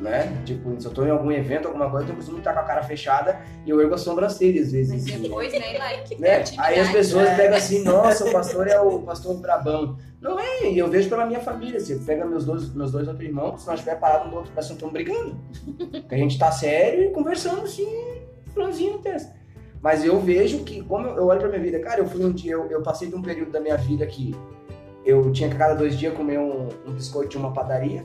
[0.00, 0.42] Né?
[0.44, 2.82] Tipo, se eu tô em algum evento, alguma coisa, eu costumo estar com a cara
[2.82, 4.92] fechada e eu ergo a sobrancelha às vezes.
[4.92, 5.22] Mas assim.
[5.22, 5.58] depois, né?
[5.60, 5.72] Que
[6.16, 6.28] Né?
[6.34, 6.54] criatividade.
[6.58, 7.34] Aí as pessoas É.
[7.36, 9.96] pegam assim, nossa, o pastor é o pastor brabão.
[10.20, 11.80] Não é, e eu vejo pela minha família.
[11.80, 14.50] Você pega meus dois, meus dois outros irmãos, se nós estiver parado um do outro,
[14.54, 15.40] parece que estamos brigando.
[16.02, 17.88] Porque a gente tá sério e conversando assim,
[18.52, 19.32] franzinho no texto.
[19.80, 22.52] Mas eu vejo que, como eu olho pra minha vida, cara, eu fui um dia,
[22.52, 24.34] eu, eu passei de um período da minha vida que
[25.04, 28.04] eu tinha que a cada dois dias comer um, um biscoito de uma padaria,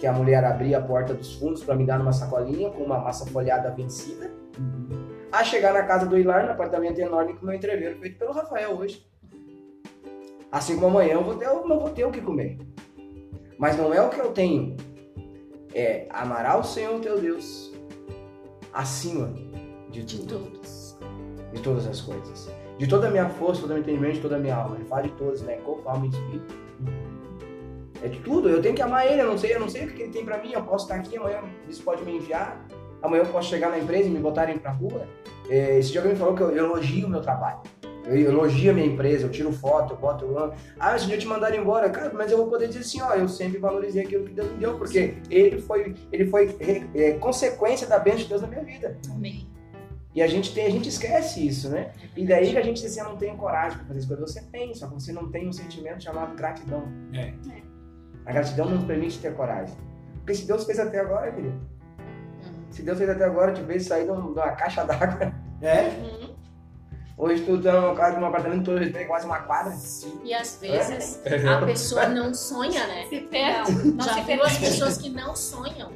[0.00, 2.98] que a mulher abria a porta dos fundos pra me dar numa sacolinha com uma
[2.98, 4.32] massa folhada vencida
[5.30, 8.32] a chegar na casa do Hilar, no apartamento enorme com o meu entreveiro feito pelo
[8.32, 9.06] Rafael hoje.
[10.50, 12.58] Assim como amanhã eu vou ter, eu não vou ter o que comer.
[13.58, 14.74] Mas não é o que eu tenho.
[15.74, 17.72] É amar o Senhor teu Deus
[18.72, 19.32] acima
[19.90, 20.98] de De todos.
[21.52, 22.50] de todas as coisas.
[22.78, 24.76] De toda a minha força, todo o meu entendimento, de toda a minha alma.
[24.76, 25.56] Ele fala de todos, né?
[25.56, 26.54] Corpo, alma e espírito.
[28.02, 28.48] É de tudo.
[28.48, 29.22] Eu tenho que amar ele.
[29.22, 30.52] Eu não sei, eu não sei o que ele tem pra mim.
[30.52, 32.66] Eu posso estar aqui amanhã, isso pode me enviar.
[33.02, 35.06] Amanhã eu posso chegar na empresa e me botarem pra rua.
[35.48, 37.60] É, esse dia alguém me falou que eu, eu elogio o meu trabalho.
[38.04, 40.24] Eu elogio a minha empresa, eu tiro foto, eu boto.
[40.24, 40.52] Eu...
[40.78, 43.28] Ah, esse dia te mandaram embora, cara, mas eu vou poder dizer assim, ó, eu
[43.28, 46.56] sempre valorizei aquilo que Deus me deu, porque ele foi, ele foi
[46.94, 48.98] é, consequência da bênção de Deus na minha vida.
[49.10, 49.48] Amém.
[50.12, 51.92] E a gente tem, a gente esquece isso, né?
[52.16, 54.32] E daí que a gente diz assim, eu não tenho coragem pra fazer as coisas.
[54.32, 56.82] Você tem, só que você não tem um sentimento chamado gratidão.
[57.14, 57.32] É.
[58.26, 59.74] A gratidão não permite ter coragem.
[60.18, 62.66] Porque se Deus fez até agora, querido, Uhum.
[62.70, 65.32] se Deus fez até agora, te fez sair de um- de uma caixa d'água.
[65.62, 66.30] é Uhum.
[67.18, 69.74] Hoje tu tá numa casa, num apartamento todo respeito, quase uma quadra.
[70.24, 71.46] E às vezes É.
[71.48, 73.06] a pessoa não sonha, né?
[73.10, 73.72] Se perde.
[73.72, 75.90] Não, não Já se viu as pessoas que não sonham.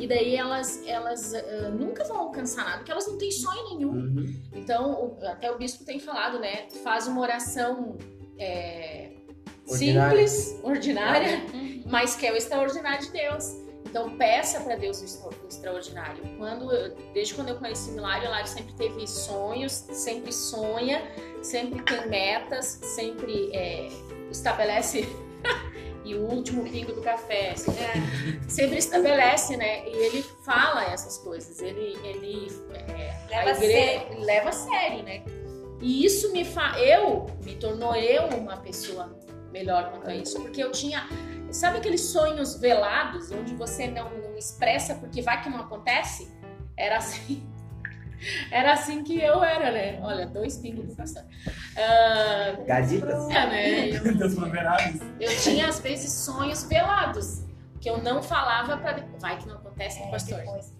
[0.00, 4.34] E daí elas, elas ah, nunca vão alcançar nada, porque elas não têm sonho nenhum.
[4.54, 6.66] Então, o- até o bispo tem falado, né?
[6.82, 7.98] Faz uma oração
[8.38, 9.10] é,
[9.68, 10.26] Ordinária.
[10.26, 11.61] simples, ordinária, Uhum.
[11.92, 13.54] Mas que é o extraordinário de Deus.
[13.84, 16.24] Então peça para Deus o extra- o extraordinário.
[16.38, 16.66] Quando
[17.12, 21.02] desde quando eu conheci o Milário, Hilário sempre teve sonhos, sempre sonha,
[21.42, 23.88] sempre tem metas, sempre é,
[24.30, 25.06] estabelece
[26.06, 27.72] e o último pingo do café, assim,
[28.48, 29.86] sempre estabelece, né?
[29.86, 31.60] E ele fala essas coisas.
[31.60, 35.22] Ele ele é, Leva a igreja leva a sério, né?
[35.82, 39.14] E isso me fa eu me tornou eu uma pessoa
[39.50, 41.06] melhor quanto a isso, porque eu tinha
[41.52, 46.30] sabe aqueles sonhos velados onde você não, não expressa porque vai que não acontece?
[46.76, 47.48] Era assim.
[48.52, 49.98] Era assim que eu era, né?
[50.00, 51.24] Olha, dois pingos do pastor.
[51.76, 53.28] Ah, Gaditas.
[53.30, 53.88] é, né?
[53.88, 54.36] Eu, Das
[55.18, 57.42] eu tinha às vezes sonhos velados
[57.80, 60.38] que eu não falava para vai que não acontece, É, pastor?
[60.38, 60.72] depois.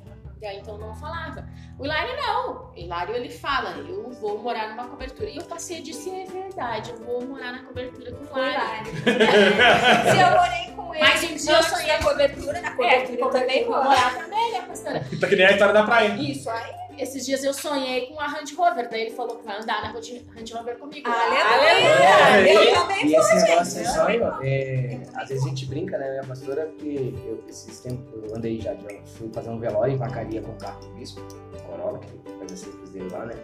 [0.42, 1.46] E aí, então não falava.
[1.78, 2.72] O Hilário não.
[2.72, 5.30] O Hilário ele fala, eu vou morar numa cobertura.
[5.30, 8.58] E eu passei e disse, é verdade, eu vou morar na cobertura com o Hilário.
[8.58, 8.82] lá.
[10.12, 13.64] Se eu morei com ele Mas dia eu sonhei- da cobertura, na cobertura eu também
[13.64, 13.84] vou vou.
[13.84, 15.06] morar também, né, pastora?
[15.20, 16.08] Tá que nem a história da praia.
[16.08, 16.81] Isso aí.
[16.98, 19.90] Esses dias eu sonhei com a Range Rover, daí ele falou que vai andar na
[19.90, 21.08] Range Range Rover comigo.
[21.10, 22.52] Aleluia!
[22.52, 26.24] Eu também E esse negócio de sonho, é, às vezes a gente brinca, né, minha
[26.24, 30.42] pastora, porque eu, esses tempos, eu andei já, já fui fazer um velório em vacaria
[30.42, 31.20] com o carro do bispo,
[31.66, 33.34] Corolla, que faz as simples dele lá, né.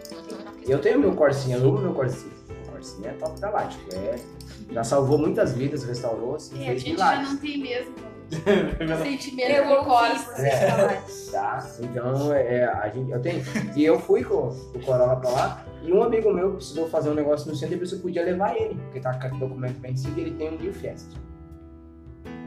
[0.65, 2.39] E eu tenho meu Corsinha, eu amo meu Corsinha.
[2.71, 3.83] Marcinho é top galáctico.
[3.93, 4.15] É,
[4.71, 7.29] já salvou muitas vidas, restaurou, assim, É, a fez gente já milagres.
[7.33, 8.18] não tem mesmo É
[9.03, 10.99] sentimento Eu vocês falarem.
[11.31, 11.69] Tá?
[11.81, 13.43] Então, é, a gente, eu tenho.
[13.75, 17.13] E eu fui com o Corolla pra lá, e um amigo meu precisou fazer um
[17.13, 20.23] negócio no centro e eu podia levar ele, porque tá com o documento vencido e
[20.23, 21.15] ele tem um New Fiesta.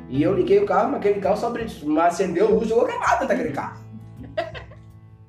[0.09, 1.53] E eu liguei o carro, mas aquele carro só
[2.01, 3.81] acendeu luz, jogou granada dentro daquele carro.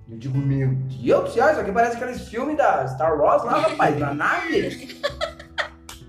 [0.09, 3.61] Eu digo, meu Deus do céu, isso aqui parece aqueles filmes da Star Wars lá,
[3.61, 5.01] rapaz, na nave.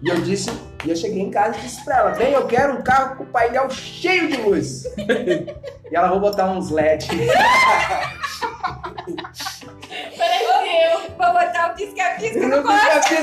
[0.03, 0.51] E eu disse,
[0.85, 3.25] e eu cheguei em casa e disse pra ela, bem, eu quero um carro com
[3.25, 4.85] painel cheio de luz.
[4.99, 7.09] e ela, vou botar uns LED.
[10.17, 11.01] Pareceu.
[11.17, 13.15] Vou botar o pisca-pisca Eu no eu não gosto.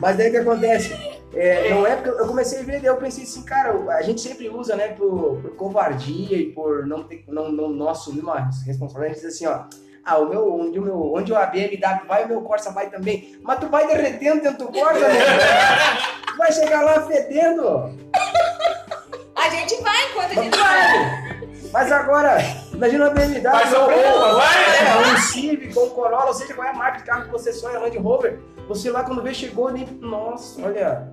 [0.00, 1.14] Mas daí o que acontece?
[1.32, 4.20] É, não é porque eu comecei a ver, daí eu pensei assim, cara, a gente
[4.20, 8.50] sempre usa, né, por, por covardia e por não, ter, não, não, não assumir uma
[8.64, 9.64] responsabilidade, a gente diz assim, ó,
[10.04, 13.38] ah, o meu, onde, o meu, onde a BMW vai, o meu Corsa vai também.
[13.42, 15.24] Mas tu vai derretendo dentro do Corsa, né?
[16.26, 17.90] Tu vai chegar lá fedendo.
[19.34, 21.24] A gente vai enquanto a gente vai.
[21.72, 22.38] Mas agora,
[22.72, 23.42] imagina uma BMW.
[23.42, 24.86] Vai sofrer, mas vai.
[24.86, 27.52] É, um Civic, um Corolla, ou seja, qual é a marca de carro que você
[27.52, 28.38] sonha, Land Rover.
[28.68, 31.10] Você lá quando vê, chegou ali, nossa, olha.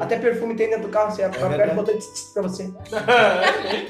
[0.00, 1.72] Até perfume tem dentro do carro, você aperta verdade.
[1.72, 2.64] e botou tss, tss pra você.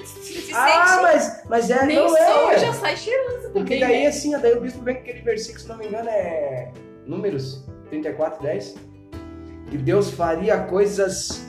[0.05, 1.03] se Ah, sente.
[1.03, 2.59] mas, mas é, Nem não é.
[2.59, 2.97] já sai
[3.53, 4.07] Porque também, daí né?
[4.09, 6.73] assim, daí o bispo vem com aquele versículo, se não me engano, é
[7.07, 8.75] Números 34, 10.
[9.73, 11.47] E Deus faria coisas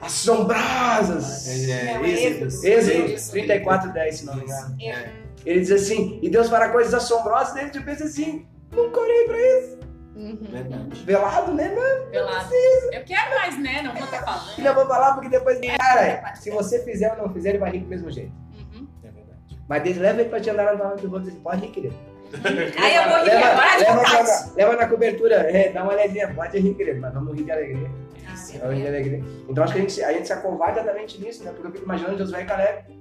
[0.00, 1.48] assombrosas.
[1.68, 2.64] É, Não, Êxodos.
[2.64, 4.76] Êxodo 34, 10, se não me engano.
[4.80, 5.10] É.
[5.44, 9.38] Ele diz assim, e Deus fará coisas assombrosas, daí tu pensa assim, nunca orei pra
[9.58, 9.78] isso.
[10.18, 10.38] Uhum.
[10.50, 11.04] Verdade.
[11.04, 12.10] Velado, né, mano?
[12.10, 12.52] Pelado.
[12.92, 13.82] Eu quero mais, né?
[13.82, 14.58] Não vou estar falando.
[14.58, 17.80] Não vou falar porque depois, cara, se você fizer ou não fizer, ele vai rir
[17.80, 18.32] do mesmo jeito.
[18.52, 18.88] Uhum.
[19.04, 19.60] É verdade.
[19.68, 21.94] Mas Deus leva ele pra te andar na mão do outro, pode rir, querido.
[22.78, 25.92] Aí eu vou rir leva, agora de leva, na, leva na cobertura, é, dá uma
[25.92, 27.90] olhadinha, pode rir, querido, mas vamos rir de alegria.
[28.26, 29.24] Ah, Vamos rir de alegria.
[29.48, 31.52] Então acho que a gente, se- a gente se acovarda exatamente nisso, né?
[31.52, 32.97] Porque eu fico imaginando Josué e Caleb.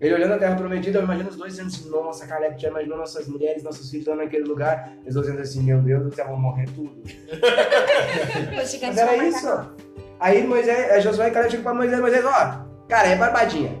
[0.00, 2.96] Ele olhando a terra prometida, eu imagino os dois dizendo assim, nossa, Caleb, já imaginou
[2.96, 4.94] nossas mulheres, nossos filhos lá naquele lugar?
[5.02, 7.02] Eles dois dizendo assim, meu Deus do céu, vão morrer tudo.
[8.56, 9.46] Mas era isso.
[9.46, 9.70] cá.
[10.18, 13.78] Aí Moisés, é, Josué e Caleb chegam pra Moisés, Moisés, ó, cara, é barbadinha.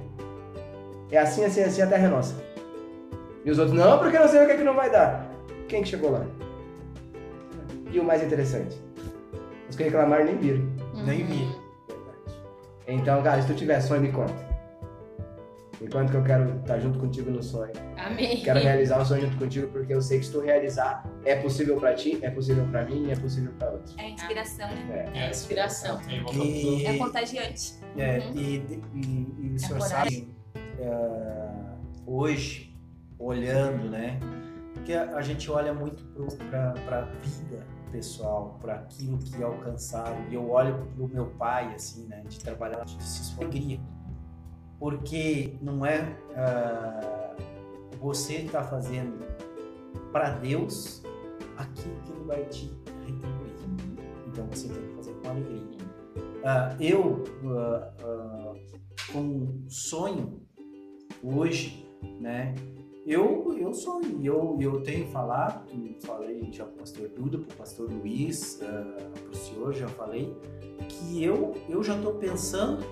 [1.10, 2.34] É assim, assim, assim, a terra é nossa.
[3.42, 5.26] E os outros, não, porque não sei o que, é que não vai dar.
[5.68, 6.26] Quem que chegou lá?
[7.90, 8.76] E o mais interessante,
[9.70, 10.62] os que reclamaram nem viram.
[11.06, 11.42] Nem vi.
[11.42, 11.60] Uhum.
[11.88, 12.42] Verdade.
[12.86, 14.49] Então, cara, se tu tiver sonho, me conta.
[15.88, 17.72] Conta que eu quero estar junto contigo no sonho.
[17.96, 18.42] Amém.
[18.42, 21.78] Quero realizar o sonho junto contigo, porque eu sei que se tu realizar, é possível
[21.80, 23.96] pra ti, é possível pra mim e é possível pra outros.
[23.98, 25.10] É inspiração, né?
[25.14, 25.18] É.
[25.26, 25.98] É inspiração.
[25.98, 27.74] Pro- E, É contagiante.
[27.96, 28.32] é, Uhum.
[28.36, 28.56] e,
[28.94, 29.88] e, e o senhor coragem.
[30.20, 30.34] sabe,
[30.80, 31.48] é,
[32.06, 32.76] hoje,
[33.18, 34.18] olhando, né?
[34.74, 36.04] Porque a, a gente olha muito
[36.48, 40.16] para a vida pessoal, para aquilo que alcançaram.
[40.30, 42.22] E eu olho pro meu pai, assim, né?
[42.28, 43.80] De trabalhar, de se alegria.
[44.80, 47.36] Porque não é ah,
[48.00, 49.18] você está fazendo
[50.10, 51.02] para Deus
[51.58, 52.72] aquilo que Ele vai te
[53.06, 53.50] retribuir.
[54.26, 55.78] Então você tem que fazer com alegria.
[56.42, 58.54] Ah, eu, ah, ah,
[59.12, 60.40] com um sonho
[61.22, 61.86] hoje,
[62.18, 62.54] né?
[63.06, 65.68] Eu, eu sonho, eu, eu tenho falado,
[66.02, 70.34] falei já para o pastor Duda, para o pastor Luiz, para o senhor já falei,
[70.88, 72.84] que eu, eu já estou pensando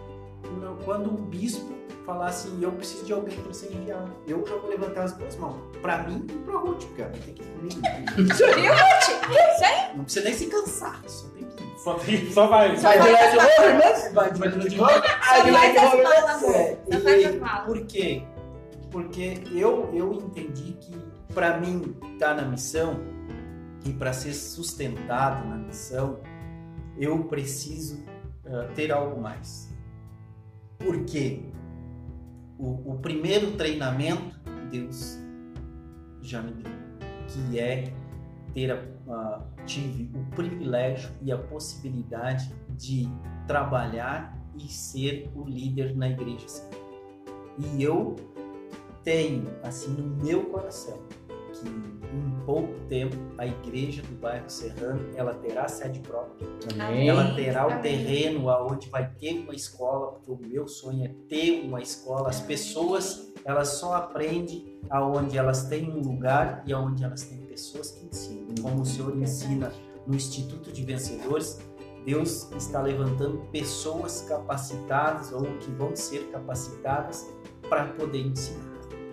[0.85, 1.73] quando o bispo
[2.07, 4.11] falar assim, eu preciso de alguém para ser enviado.
[4.27, 7.35] Eu já vou levantar as duas mãos, para mim e para Ruth, porque ela tem
[7.35, 7.81] que ir comigo.
[8.17, 9.31] Viu, Ruth?
[9.31, 9.97] Isso aí.
[9.97, 11.79] Não precisa nem se cansar, só tem que ir.
[11.79, 12.75] Só, tem- só vai.
[12.77, 14.15] Vai de Land Rover mesmo?
[14.15, 16.47] Vai de Vai Land de de Só as Rover malas, mesmo?
[16.47, 16.57] amor.
[16.57, 16.79] É.
[17.01, 17.67] Só E-.
[17.67, 18.23] Por quê?
[18.91, 20.99] Porque eu, eu entendi que
[21.35, 22.99] para mim estar na missão
[23.85, 26.21] e para ser sustentado na missão,
[26.99, 28.03] eu preciso
[28.47, 29.69] ah, ter algo mais.
[30.79, 31.43] Por quê?
[32.59, 34.39] O, o primeiro treinamento
[34.71, 35.19] Deus
[36.21, 36.73] já me deu,
[37.27, 37.93] que é
[38.53, 38.71] ter
[39.65, 43.09] tive o privilégio e a possibilidade de
[43.47, 46.47] trabalhar e ser o líder na igreja.
[47.59, 48.17] E eu
[49.03, 50.99] tenho, assim, no meu coração,
[51.61, 56.49] que em pouco tempo a igreja do bairro Serrano, ela terá sede própria.
[56.75, 57.09] Amém.
[57.09, 57.83] Ela terá o Amém.
[57.83, 62.31] terreno aonde vai ter uma escola, porque o meu sonho é ter uma escola.
[62.31, 67.91] As pessoas, elas só aprendem aonde elas têm um lugar e aonde elas têm pessoas
[67.91, 68.55] que ensinam.
[68.63, 69.73] Como o Senhor ensina
[70.07, 71.59] no Instituto de Vencedores,
[72.07, 77.29] Deus está levantando pessoas capacitadas ou que vão ser capacitadas
[77.69, 78.68] para poder ensinar.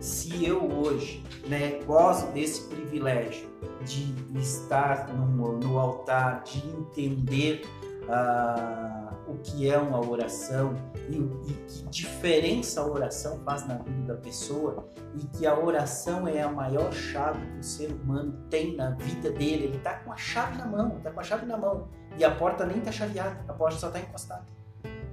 [0.06, 3.50] Se eu hoje né, gozo desse privilégio
[3.84, 7.64] de estar no, no altar, de entender
[8.08, 10.76] ah, o que é uma oração
[11.10, 16.28] e, e que diferença a oração faz na vida da pessoa e que a oração
[16.28, 19.66] é a maior chave que o ser humano tem na vida dele.
[19.66, 22.30] Ele está com a chave na mão, está com a chave na mão e a
[22.30, 24.55] porta nem está chaveada, a porta só está encostada.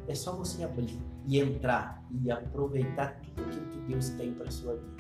[0.08, 4.76] É só você abrir e entrar e aproveitar tudo aquilo que Deus tem para sua
[4.76, 4.96] vida.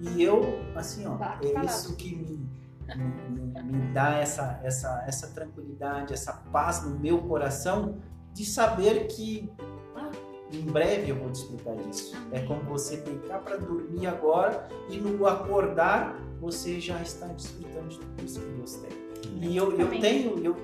[0.00, 0.40] E eu,
[0.74, 2.48] assim, ó, Tá, é isso que me,
[2.96, 7.98] me, me dá essa, essa, essa tranquilidade, essa paz no meu coração
[8.32, 9.50] de saber que
[9.96, 10.10] ah,
[10.52, 12.14] em breve eu vou desfrutar disso.
[12.32, 17.98] É como você deitar para dormir agora e no acordar você já está desfrutando de
[17.98, 19.02] tudo isso que Deus tem.
[19.40, 20.56] E eu, eu tenho eu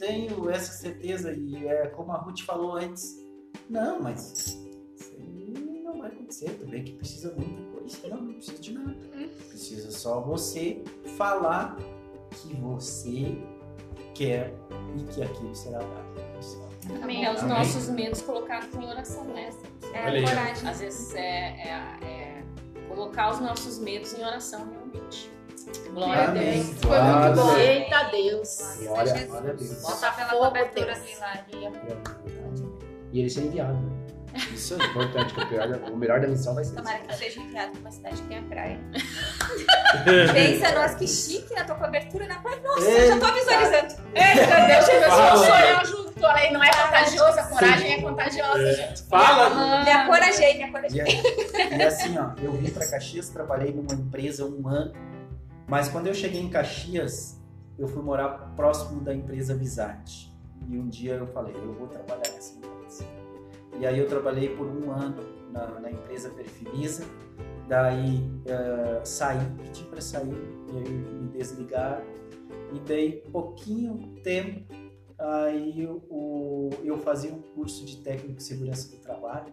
[0.00, 3.16] tenho essa certeza e é como a Ruth falou antes.
[3.68, 4.32] Não, mas
[4.96, 6.50] isso aí não vai acontecer.
[6.58, 8.08] Tu vê que precisa muita coisa.
[8.08, 8.96] Não, não precisa de nada.
[9.48, 10.82] Precisa só você
[11.16, 11.76] falar
[12.30, 13.36] que você
[14.14, 14.54] quer
[14.98, 16.10] e que aquilo será dado.
[17.02, 17.24] Amém.
[17.24, 17.58] É os Amém.
[17.58, 19.50] nossos medos colocados em oração, né?
[19.92, 20.24] É Olha aí.
[20.24, 20.68] coragem.
[20.68, 22.44] Às vezes é, é- é
[22.88, 25.30] colocar os nossos medos em oração, realmente.
[25.92, 26.66] Glória a Deus.
[26.80, 27.42] Foi muito bom.
[27.42, 27.62] Glória.
[27.72, 28.58] Eita Deus.
[28.82, 29.82] Glória, glória a Deus.
[29.82, 30.98] Bota Só pela fogo, cobertura Deus.
[31.46, 32.70] de-
[33.12, 33.74] E ele ser enviado.
[33.74, 33.90] né?
[34.54, 34.86] Isso aí.
[34.86, 37.08] Importante, que o melhor, o melhor da missão vai ser Tomara isso.
[37.08, 38.78] que seja enviado pra uma cidade que tenha praia.
[40.32, 42.60] Pensa, nós que chique na tua cobertura na praia.
[42.62, 43.94] Nossa, eu já tô visualizando.
[44.14, 46.10] Eita, deixa eu ver se Fala, eu sou eu junto.
[46.22, 49.02] Olha aí, não é contagiosa, a coragem é contagiosa, gente.
[49.04, 49.82] Fala!
[49.84, 50.98] Me acorajei, me acorajei.
[50.98, 54.92] E, aí- e assim, ó, eu vim para Caxias, trabalhei numa empresa um ano,
[55.70, 57.40] mas quando eu cheguei em Caxias,
[57.78, 60.28] eu fui morar próximo da empresa Visart.
[60.68, 63.04] E um dia eu falei, eu vou trabalhar nessa empresa.
[63.78, 67.04] E aí eu trabalhei por um ano na, na empresa Perfiliza,
[67.68, 70.34] daí eh, saí, pedi para sair,
[70.72, 72.04] e aí me desligaram,
[72.74, 74.74] e daí pouquinho tempo,
[75.16, 76.02] aí eu,
[76.82, 79.52] eu fazia um curso de técnico de segurança do trabalho,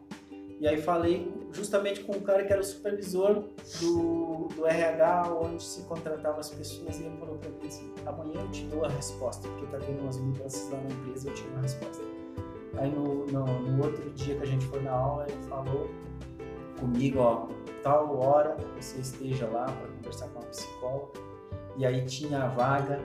[0.60, 3.44] e aí falei justamente com o cara que era o supervisor
[3.80, 8.42] do, do RH, onde se contratava as pessoas, e ele falou para mim assim, amanhã
[8.42, 11.44] eu te dou a resposta, porque tá tendo umas mudanças lá na empresa, eu te
[11.44, 12.04] dou a resposta.
[12.78, 15.90] Aí no, no, no outro dia que a gente foi na aula, ele falou
[16.80, 17.48] comigo, ó,
[17.84, 21.20] tal hora você esteja lá para conversar com a psicóloga,
[21.78, 23.00] e aí tinha a vaga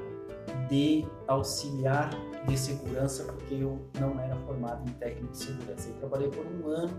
[0.68, 2.10] de auxiliar
[2.46, 5.88] de segurança, porque eu não era formado em técnico de segurança.
[5.90, 6.90] Eu trabalhei por um ano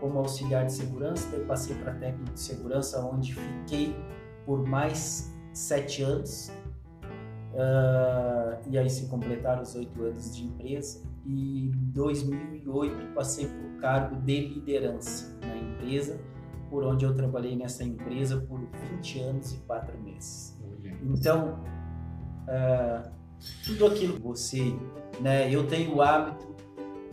[0.00, 3.96] como auxiliar de segurança, daí passei para técnico de segurança, onde fiquei
[4.44, 6.50] por mais sete anos.
[7.54, 11.02] Ah, e aí se completaram os oito anos de empresa.
[11.24, 16.18] E em 2008 passei para o cargo de liderança na empresa,
[16.70, 18.60] por onde eu trabalhei nessa empresa por
[18.94, 20.58] 20 anos e quatro meses.
[21.02, 21.62] Então,
[22.48, 23.10] ah,
[23.64, 24.74] tudo aquilo que você,
[25.20, 25.52] né?
[25.52, 26.57] Eu tenho o hábito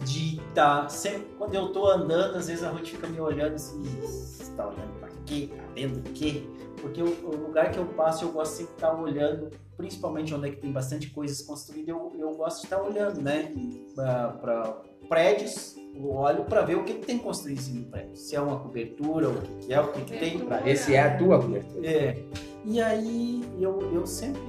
[0.03, 3.81] de estar sempre quando eu tô andando, às vezes a Ruth fica me olhando assim,
[4.01, 5.49] você tá olhando para quê?
[5.55, 6.43] Tá vendo o quê?
[6.81, 10.47] Porque o, o lugar que eu passo, eu gosto sempre de estar olhando, principalmente onde
[10.47, 13.51] é que tem bastante coisas construídas, eu, eu gosto de estar olhando, né?
[13.95, 18.15] Para prédios, eu olho para ver o que, que tem construído em cima do prédio.
[18.15, 21.01] Se é uma cobertura, o que, que é, o que, que tem para Esse é
[21.01, 21.87] a tua cobertura.
[21.87, 22.23] é.
[22.65, 24.41] E aí eu, eu sempre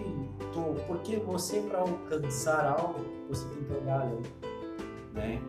[0.52, 0.72] tô.
[0.86, 4.22] Porque você, para alcançar algo, você tem que olhar além.
[5.16, 5.40] Né?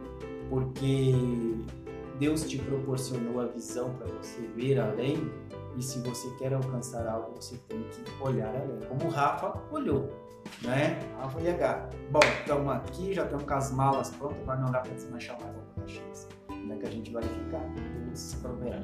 [0.50, 1.14] Porque
[2.20, 5.32] Deus te proporcionou a visão para você ver além.
[5.78, 8.80] E se você quer alcançar algo, você tem que olhar além.
[8.88, 10.10] Como o Rafa olhou.
[10.64, 10.98] Né?
[11.20, 11.90] Rafa e H.
[12.10, 15.56] Bom, estamos aqui, já estamos com as malas prontas, agora não dá para desmanchar mais
[15.56, 16.28] a Caxias.
[16.50, 17.62] Onde é que a gente vai ficar?
[18.06, 18.80] Deus proverá.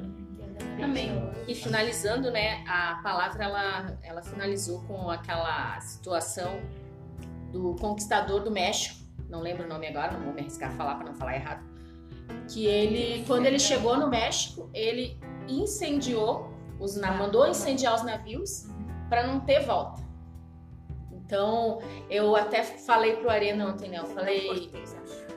[0.82, 1.10] Amém.
[1.48, 6.60] E finalizando, né, a palavra ela, ela finalizou com aquela situação
[7.50, 9.03] do conquistador do México,
[9.34, 11.64] não lembro o nome agora, não vou me arriscar a falar para não falar errado,
[12.48, 15.18] que ele, quando ele chegou no México, ele
[15.48, 18.66] incendiou, os, na- mandou incendiar os navios
[19.08, 20.02] para não ter volta.
[21.12, 24.70] Então, eu até falei pro Arena ontem, né, eu falei...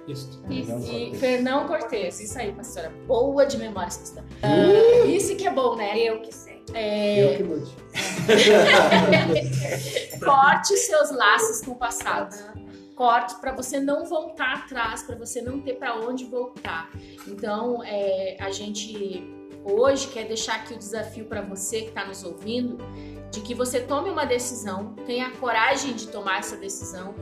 [0.07, 0.41] Isso.
[0.49, 0.71] Isso.
[0.89, 2.89] E Fernão Cortez, isso aí, pastora.
[3.05, 4.23] Boa de memória cristã.
[4.41, 5.99] Ah, isso que é bom, né?
[5.99, 6.63] Eu que sei.
[6.73, 7.75] É, Eu que lute.
[10.23, 12.33] corte os seus laços com o passado.
[12.97, 16.89] Corte para você não voltar atrás, para você não ter para onde voltar.
[17.27, 19.23] Então, é, a gente
[19.63, 22.77] hoje quer deixar aqui o desafio para você que está nos ouvindo,
[23.31, 27.13] de que você tome uma decisão, tenha a coragem de tomar essa decisão,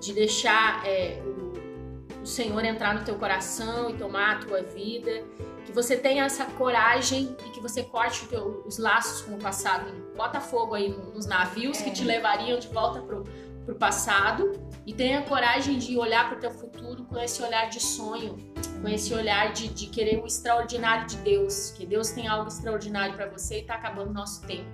[0.00, 5.24] de deixar é, o, o Senhor entrar no teu coração e tomar a tua vida.
[5.66, 9.90] Que você tenha essa coragem e que você corte teu- os laços com o passado.
[10.14, 11.92] Bota fogo aí nos navios que É.
[11.92, 13.24] te levariam de volta pro,
[13.64, 14.52] pro passado.
[14.86, 18.36] E tenha coragem de olhar pro teu futuro com esse olhar de sonho,
[18.82, 21.70] com esse olhar de, de querer o extraordinário de Deus.
[21.70, 24.68] Que Deus tem algo extraordinário para você e tá acabando o nosso tempo.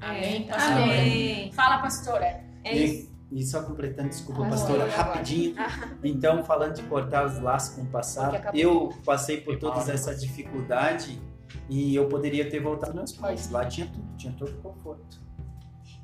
[0.00, 0.52] Amém, É.
[0.52, 0.82] pastora?
[0.82, 1.52] Amém.
[1.52, 2.44] Fala, pastora.
[2.62, 3.16] É isso.
[3.32, 4.96] E, só completando, desculpa, Ah, pastora, agora.
[5.02, 5.56] rapidinho.
[6.04, 10.14] Então, falando de cortar os laços com o passado, eu passei por toda Fala, essa
[10.14, 11.20] dificuldade
[11.68, 13.50] e eu poderia ter voltado aos meus pais.
[13.50, 15.20] Lá tinha tudo, tinha todo o conforto.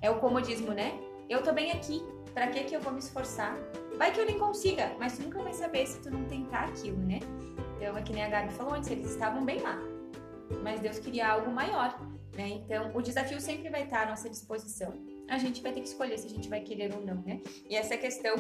[0.01, 0.95] É o comodismo, né?
[1.29, 2.03] Eu tô bem aqui.
[2.35, 3.57] Pra que que eu vou me esforçar?
[3.99, 6.97] Vai que eu nem consiga, mas tu nunca vai saber se tu não tentar aquilo,
[6.97, 7.21] né?
[7.77, 9.79] Então é que nem a Gabi falou antes, eles estavam bem lá.
[10.63, 11.95] Mas Deus queria algo maior,
[12.35, 12.49] né?
[12.49, 14.95] Então o desafio sempre vai estar à nossa disposição.
[15.29, 17.41] A gente vai ter que escolher se a gente vai querer ou não, né?
[17.69, 18.35] E essa questão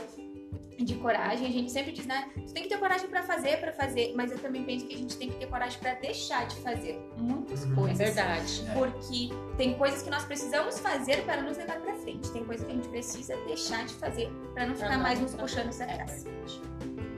[0.85, 2.30] de coragem, a gente sempre diz, né?
[2.35, 4.99] Tu tem que ter coragem pra fazer, pra fazer, mas eu também penso que a
[4.99, 7.72] gente tem que ter coragem pra deixar de fazer muitas Uhum.
[7.72, 7.99] É coisas.
[7.99, 8.64] verdade.
[8.74, 12.30] Porque tem coisas que nós precisamos fazer para nos levar para frente.
[12.30, 15.20] Tem coisas que a gente precisa deixar de fazer para não Pra ficar não- mais
[15.20, 16.24] nos puxando para É trás.
[16.24, 16.61] verdade.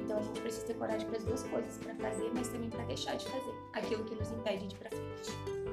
[0.04, 2.84] Então a gente precisa ter coragem para as duas coisas, para fazer, mas também para
[2.84, 5.64] deixar de fazer aquilo que nos impede de ir para frente.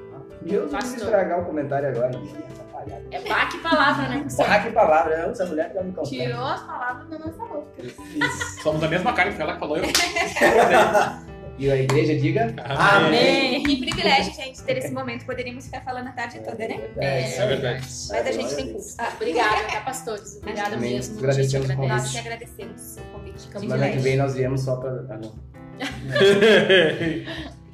[0.42, 0.98] Deus vai Pastor.
[1.04, 2.10] estragar o comentário agora.
[3.10, 4.26] É baque palavra, né?
[4.36, 5.16] Porra, que palavra.
[5.16, 5.30] né?
[5.30, 6.08] Essa mulher que vai me contar.
[6.08, 7.66] Tirou as palavras da nossa boca.
[7.82, 8.62] Isso.
[8.62, 9.76] Somos da mesma cara que ela que falou.
[9.76, 9.84] Eu.
[11.58, 12.52] E a igreja diga...
[12.64, 13.62] Amém.
[13.62, 15.24] Que privilégio, gente, ter esse momento.
[15.26, 16.88] Poderíamos ficar falando a tarde toda, né?
[16.96, 17.80] É, Isso é verdade.
[17.82, 18.86] Mas a gente tem culpa.
[18.98, 20.38] Ah, Obrigada, tá, pastores?
[20.38, 20.94] Obrigada Amém.
[20.94, 21.18] mesmo.
[21.18, 22.12] Agradecemos gente, o Nós convite.
[22.12, 23.48] que agradecemos o convite.
[23.48, 24.90] Que Semana que vem nós viemos só pra...
[24.90, 25.34] Ah, não.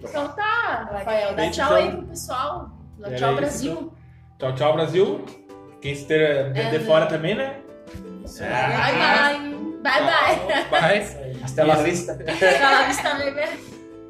[0.03, 2.71] Então tá, Rafael, dá tchau aí então- pro pessoal.
[2.99, 3.93] Dá tchau, isso, Brasil.
[4.39, 5.25] Tchau, tchau, Brasil.
[5.81, 7.57] Quem esteja de, de É, fora também, né?
[8.23, 9.59] Bye, bye.
[9.83, 10.71] Bye, bye.
[10.71, 11.43] Bye.
[11.43, 11.85] Hasta la Isso.
[11.85, 12.15] vista.
[12.17, 13.49] Tchau, lá, vista, bebê.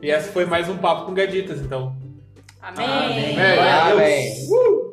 [0.02, 1.96] E esse foi mais um papo com gaditas, então.
[2.60, 2.86] Amém.
[2.86, 3.38] Amém.
[3.38, 4.46] Amém.
[4.48, 4.84] Valeu.
[4.84, 4.87] Uh!